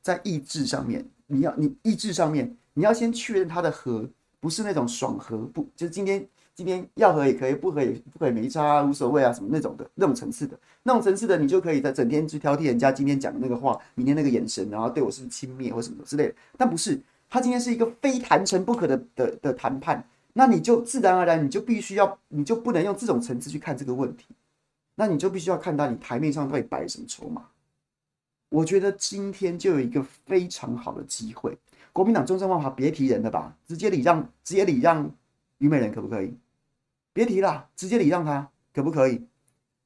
[0.02, 10.60] 在意志上面，你要你意志上面，你要先确认他的和不是那种爽和，不就是今天今天要和也可以，不和也不可以没差啊，无所谓啊什么那种的那种层次的。
[10.82, 20.04] 那种层次的，你就可以在整天去挑剔人家今天讲的那个话，明天那个眼神，然后对我是轻蔑或什么之类的，但不是，他今天是一个非谈成不可的的的谈判。
[20.34, 24.26] 那你就自然而然，你就必须要，你就不能用这种层次去看这个问题，
[24.96, 27.46] 那你就必须要看到你台面上到底摆什么筹码。
[28.50, 31.58] 我觉得今天就有一个非常好的机会，
[31.92, 35.10] 国民党中正万华别提人了吧，直接礼让，直接礼让
[35.60, 36.34] 虞美人可不可以？
[37.14, 39.24] 别提了，直接礼让他可不可以？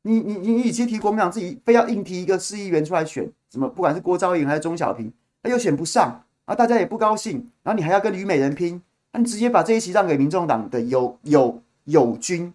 [0.03, 5.11] 你你你，与其提国民党自己非要硬提一个市议员出来选，什么不管是郭昭颖还是钟小平，
[5.43, 8.81] 他又选不上啊，大家也不高兴，然后你还要跟虞美人拼。
[9.11, 12.53] 那你直接把这一席让给民众党的友友友军，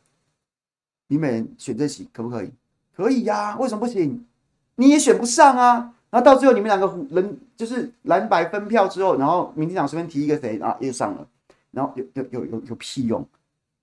[1.09, 2.51] 李美人选这席可不可以？
[2.95, 4.27] 可以呀、啊，为什么不行？
[4.77, 5.95] 你也选不上啊。
[6.11, 11.27] 然后到最后你们两个人就是蓝白分票之后，然后民进党随便提一个谁啊，又上了。
[11.71, 13.27] 然后有有有有有屁用？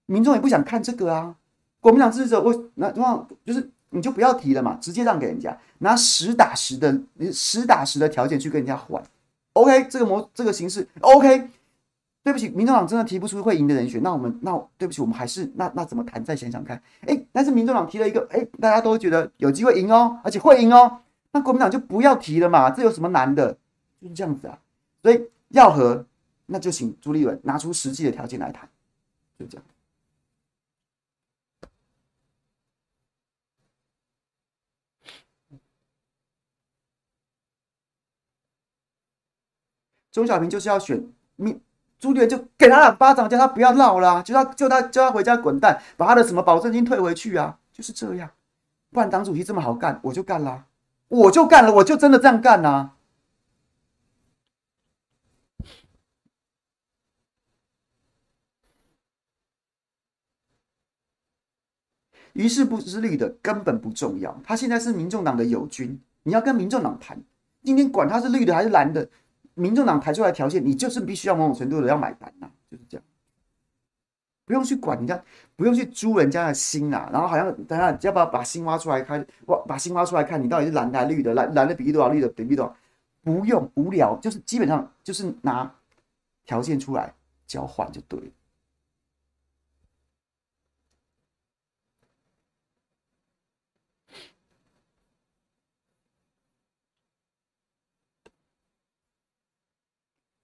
[0.06, 1.36] 民众也不想看这个啊。
[1.80, 7.02] 国民党支持者我那那就是你就不要提了嘛，直接让给人家，拿实打实的
[7.34, 9.02] 实打实的条件去跟人家换。
[9.54, 11.50] OK，这个模这个形式 OK。
[12.22, 16.24] 对不起，民众党真的提不出会赢的人选，那我们那对不起，我们还是那那怎么谈？
[16.24, 16.82] 再想想看。
[17.08, 21.02] 哎，但是民众党提了一个，哎，大家都觉得有机会赢哦，而且会赢哦，
[21.32, 23.58] 那国民党就不要提了嘛，这有什么难的？
[24.02, 24.60] 就是这样子啊。
[25.02, 26.06] 所以要和，
[26.46, 28.70] 那就请朱立伦拿出实际的条件来谈，
[29.40, 29.66] 就这样。
[40.12, 41.08] 钟小平就是要选
[41.38, 41.62] 命
[42.00, 48.32] 朱立伦就给他两巴掌，叫他不要闹了，就他叫他叫他回家滚蛋，把他的什么保证金退回去啊，就是这样。
[48.92, 50.66] 不然党主席这么好干，我就干啦，
[51.10, 52.92] 我就干了，我就真的这样干呐。
[62.34, 67.22] 于是不是绿的根本不重要，他现在是民众党的友军，你要跟民众党谈。
[67.66, 69.10] 今天管他是绿的还是蓝的，
[69.60, 73.04] 民众党抬出来条件，你就是必须要某种程度的要买单呐、就是这样。
[74.46, 75.24] 不用去管人家，
[75.56, 82.76] 不用去诛人家的心啊，然后好像等下要不要把心挖出来看，挖把心挖出来看，你到底是蓝的还是绿的，蓝蓝的比例多少，绿的比例多少？
[83.22, 85.72] 不用无聊，就是基本上就是拿
[86.46, 87.14] 条件出来
[87.46, 88.32] 交换就对了。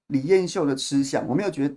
[0.07, 1.75] 李彦秀的吃相，我没有觉得，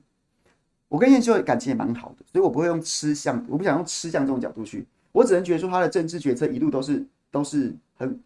[0.89, 8.21] 我跟彦秀的感情也蛮好的，所以我不会用吃相，我不想用吃相这种角度去，我只能觉得说他的政治决策一路都是都是很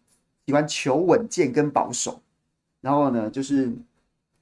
[0.45, 2.21] 喜欢求稳健跟保守，
[2.81, 3.71] 然后呢，就是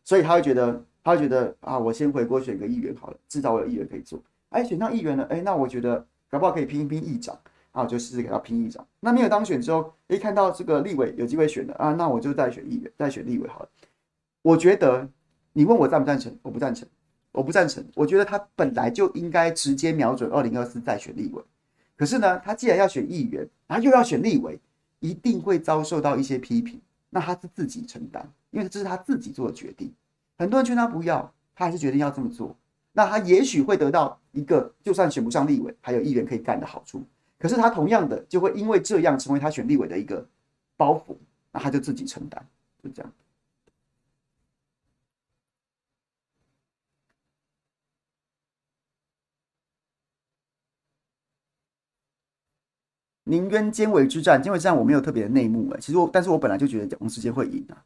[0.03, 4.19] 所以他会觉得他会觉得啊，我先回国选个议员好了，至少我有议员可以做，
[4.49, 7.37] 哎，选上议员了，哎，那我觉得搞不好可以拼一拼议长，
[7.71, 13.69] 啊，我就试试给他拼议长，那没有当选之后，哎，看到这个立委有机会选的啊，那我就再选议员，再选立委好了，
[14.41, 15.07] 我觉得。
[15.53, 16.35] 你问我赞不赞成？
[16.41, 16.87] 我不赞成，
[17.31, 17.83] 我不赞成。
[17.95, 21.43] 我觉得他本来就应该直接瞄准二零二四再选立委。
[21.97, 24.59] 可是呢，他既然要选议员，然后又要选立委，
[24.99, 26.79] 一定会遭受到一些批评。
[27.09, 29.91] 那他是自己承担，因为这是他自己做的决定。
[30.37, 32.55] 很多人劝他不要，他还是决定要这么做。
[32.93, 37.03] 那他也许会得到一个，就算选不上立委，还有议员可以干的好处。
[37.37, 40.25] 可是他同样的就会因为这样成为他选立委的一个
[40.77, 41.15] 包袱，
[41.51, 42.43] 那他就自己承担，
[42.81, 43.11] 就这样。
[53.25, 57.83] 宁渊监委之战，监委之战我没有特别的内幕哎，其实我，但是我本来就觉得王世坚会赢啊。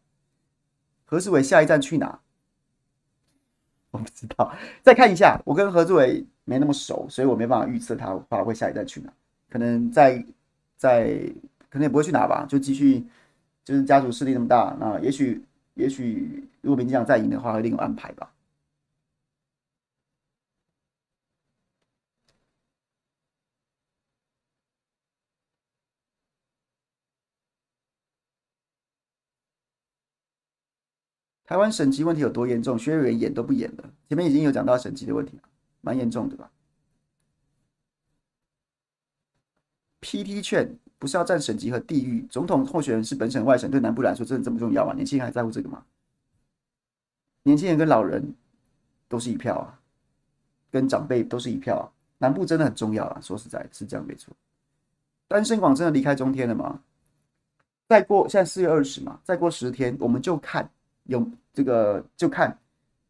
[1.06, 2.20] 何志伟下一站去哪？
[3.91, 5.41] 我不知道，再看一下。
[5.45, 9.14] 我跟何志伟没那么熟，所以我没办法预测他话会下一站去哪。
[9.49, 10.26] 可能在
[10.78, 11.07] 在，
[11.70, 13.06] 可能也不会去哪吧，就继续，
[13.64, 15.41] 就是家族势力那么大，那也许
[15.76, 18.32] 也许如果民进党再赢的话，会另有安排吧。
[31.46, 32.78] 台湾省级问题有多严重？
[32.78, 33.84] 学委员演都不演了。
[34.10, 35.44] 前面已经有讲到省级的问题了，
[35.82, 36.52] 蛮严重的吧
[40.02, 44.94] ？PT 券不是要占省级和地域，总统候选人是本省外省，对南部来说真的这么重要吗？
[44.94, 45.86] 年轻人还在乎这个吗？
[47.44, 48.34] 年轻人跟老人
[49.08, 49.80] 都是一票啊，
[50.72, 51.86] 跟长辈都是一票啊。
[52.18, 54.34] 南部真的很重要啊，说实在，是这样没错。
[55.28, 56.82] 单身广真的离开中天了吗？
[57.88, 60.68] 再过现在四月二十嘛，再过十天我们就看。
[61.06, 62.56] 有这个就看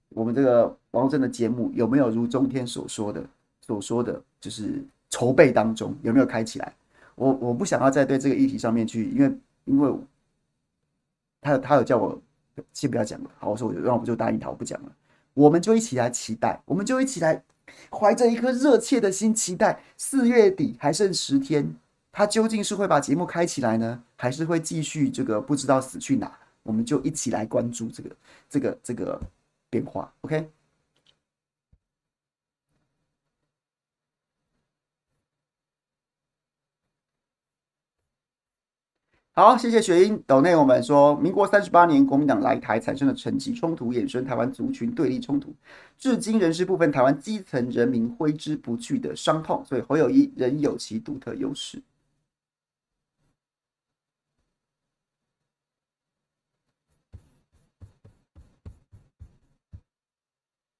[0.10, 3.24] 我们这个王政的节目有没有如中天所说的
[3.62, 6.74] 所说的，就是筹备当中有没有开起来。
[7.16, 9.94] 我我不想要再对这个议题上面去，因为因为
[11.42, 12.22] 他有他有叫我
[12.74, 14.92] 先不要讲了，好，我说我就让我就答应他，我不讲了。
[15.34, 17.44] 我们就一起来期待，我们就一起来
[17.90, 21.76] 怀着一颗热切的心期待，四月底还剩十天，
[22.12, 26.32] 他究竟是会把节目开起来呢，还是会继续这个不知道死去哪？
[26.66, 28.16] 我们就一起来关注这个、
[28.50, 29.22] 这个、这个
[29.70, 30.50] 变化，OK？
[39.34, 45.54] 好，谢谢雪英斗内我们说，民国三十八年国民党来台产生的层级冲突，衍生台湾族群对立冲突，
[46.00, 51.80] 至今仍是部分台湾基层人民挥之不去的伤痛，所以侯友谊仍有其独特优势。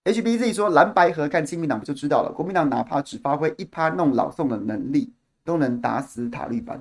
[0.06, 2.32] HBZ 说蓝白合看亲民党不就知道了？
[2.32, 5.12] 国民党哪怕只发挥一趴弄老宋的能力，
[5.44, 6.80] 都能打死塔绿班。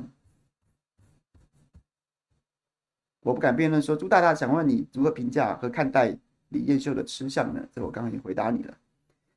[3.23, 6.15] 我不敢辩论说，朱大大想问你如何评价和看待
[6.51, 7.67] 李彦秀的吃相呢？
[7.73, 8.75] 这我刚刚已经回答你了。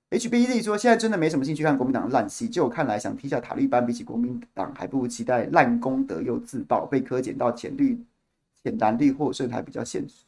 [0.09, 7.97] HBZ 说现在真的没什么兴趣看国民党的烂戏，就我看来，想踢下塔绿班比起国民党，还不如期待烂功德又自爆，被柯捡到浅绿、
[8.61, 10.25] 浅蓝绿获胜还比较现实。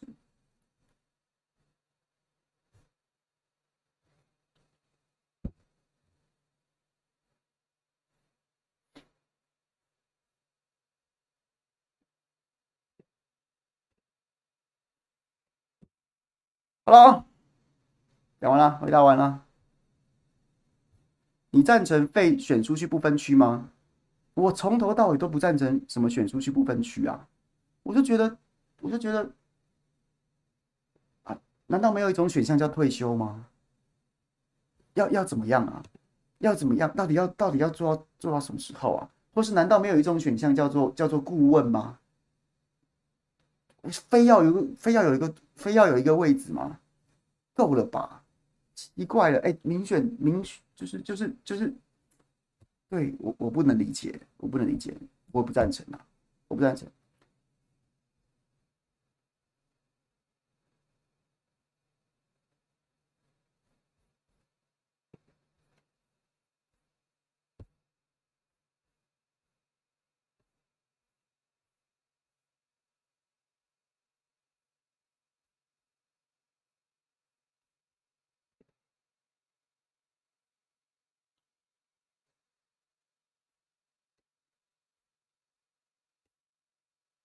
[16.90, 17.24] 好了，
[18.42, 19.46] 讲完了，回答完了。
[21.52, 23.70] 你赞成被选出去不分区吗？
[24.34, 27.28] 我从头到尾都不赞成什么选出去不分区啊！
[27.84, 28.36] 我就觉得，
[28.82, 29.30] 我就觉得，
[31.26, 33.46] 啊，难道没有一种选项叫退休吗？
[34.96, 35.84] 要要怎么样啊？
[36.40, 36.92] 要怎么样？
[36.96, 39.08] 到底要到底要做到做到什么时候啊？
[39.36, 42.00] 或是难道没有一种选项叫做叫做顾问吗？
[43.84, 46.80] 非要有非要有一个非要有一个位置吗？
[47.54, 48.24] 够了吧？
[48.74, 50.42] 奇怪了，哎、欸，民选民
[50.76, 51.74] 就是就是就是，
[52.90, 54.96] 对我我不能理解，我不能理解，
[55.32, 56.00] 我不赞成啊，
[56.48, 56.88] 我不赞成。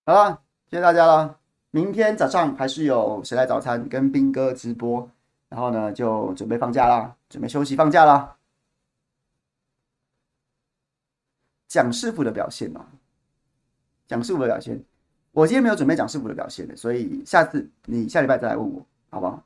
[0.06, 1.38] 好了，谢谢大家了。
[1.70, 5.10] 明天早上还是有谁来早餐跟斌哥直播，
[5.48, 8.36] 然后呢就准备放假啦，准备休息放假啦。
[11.66, 12.84] 蒋师傅的表现哦，
[14.06, 14.78] 蒋师傅的表现，
[15.32, 19.42] 我今天没有准备蒋师傅的表现的，所以下次你下礼拜再来问我，好不好？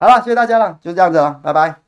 [0.00, 1.87] 好了，谢谢大家了，就这样子了，拜拜。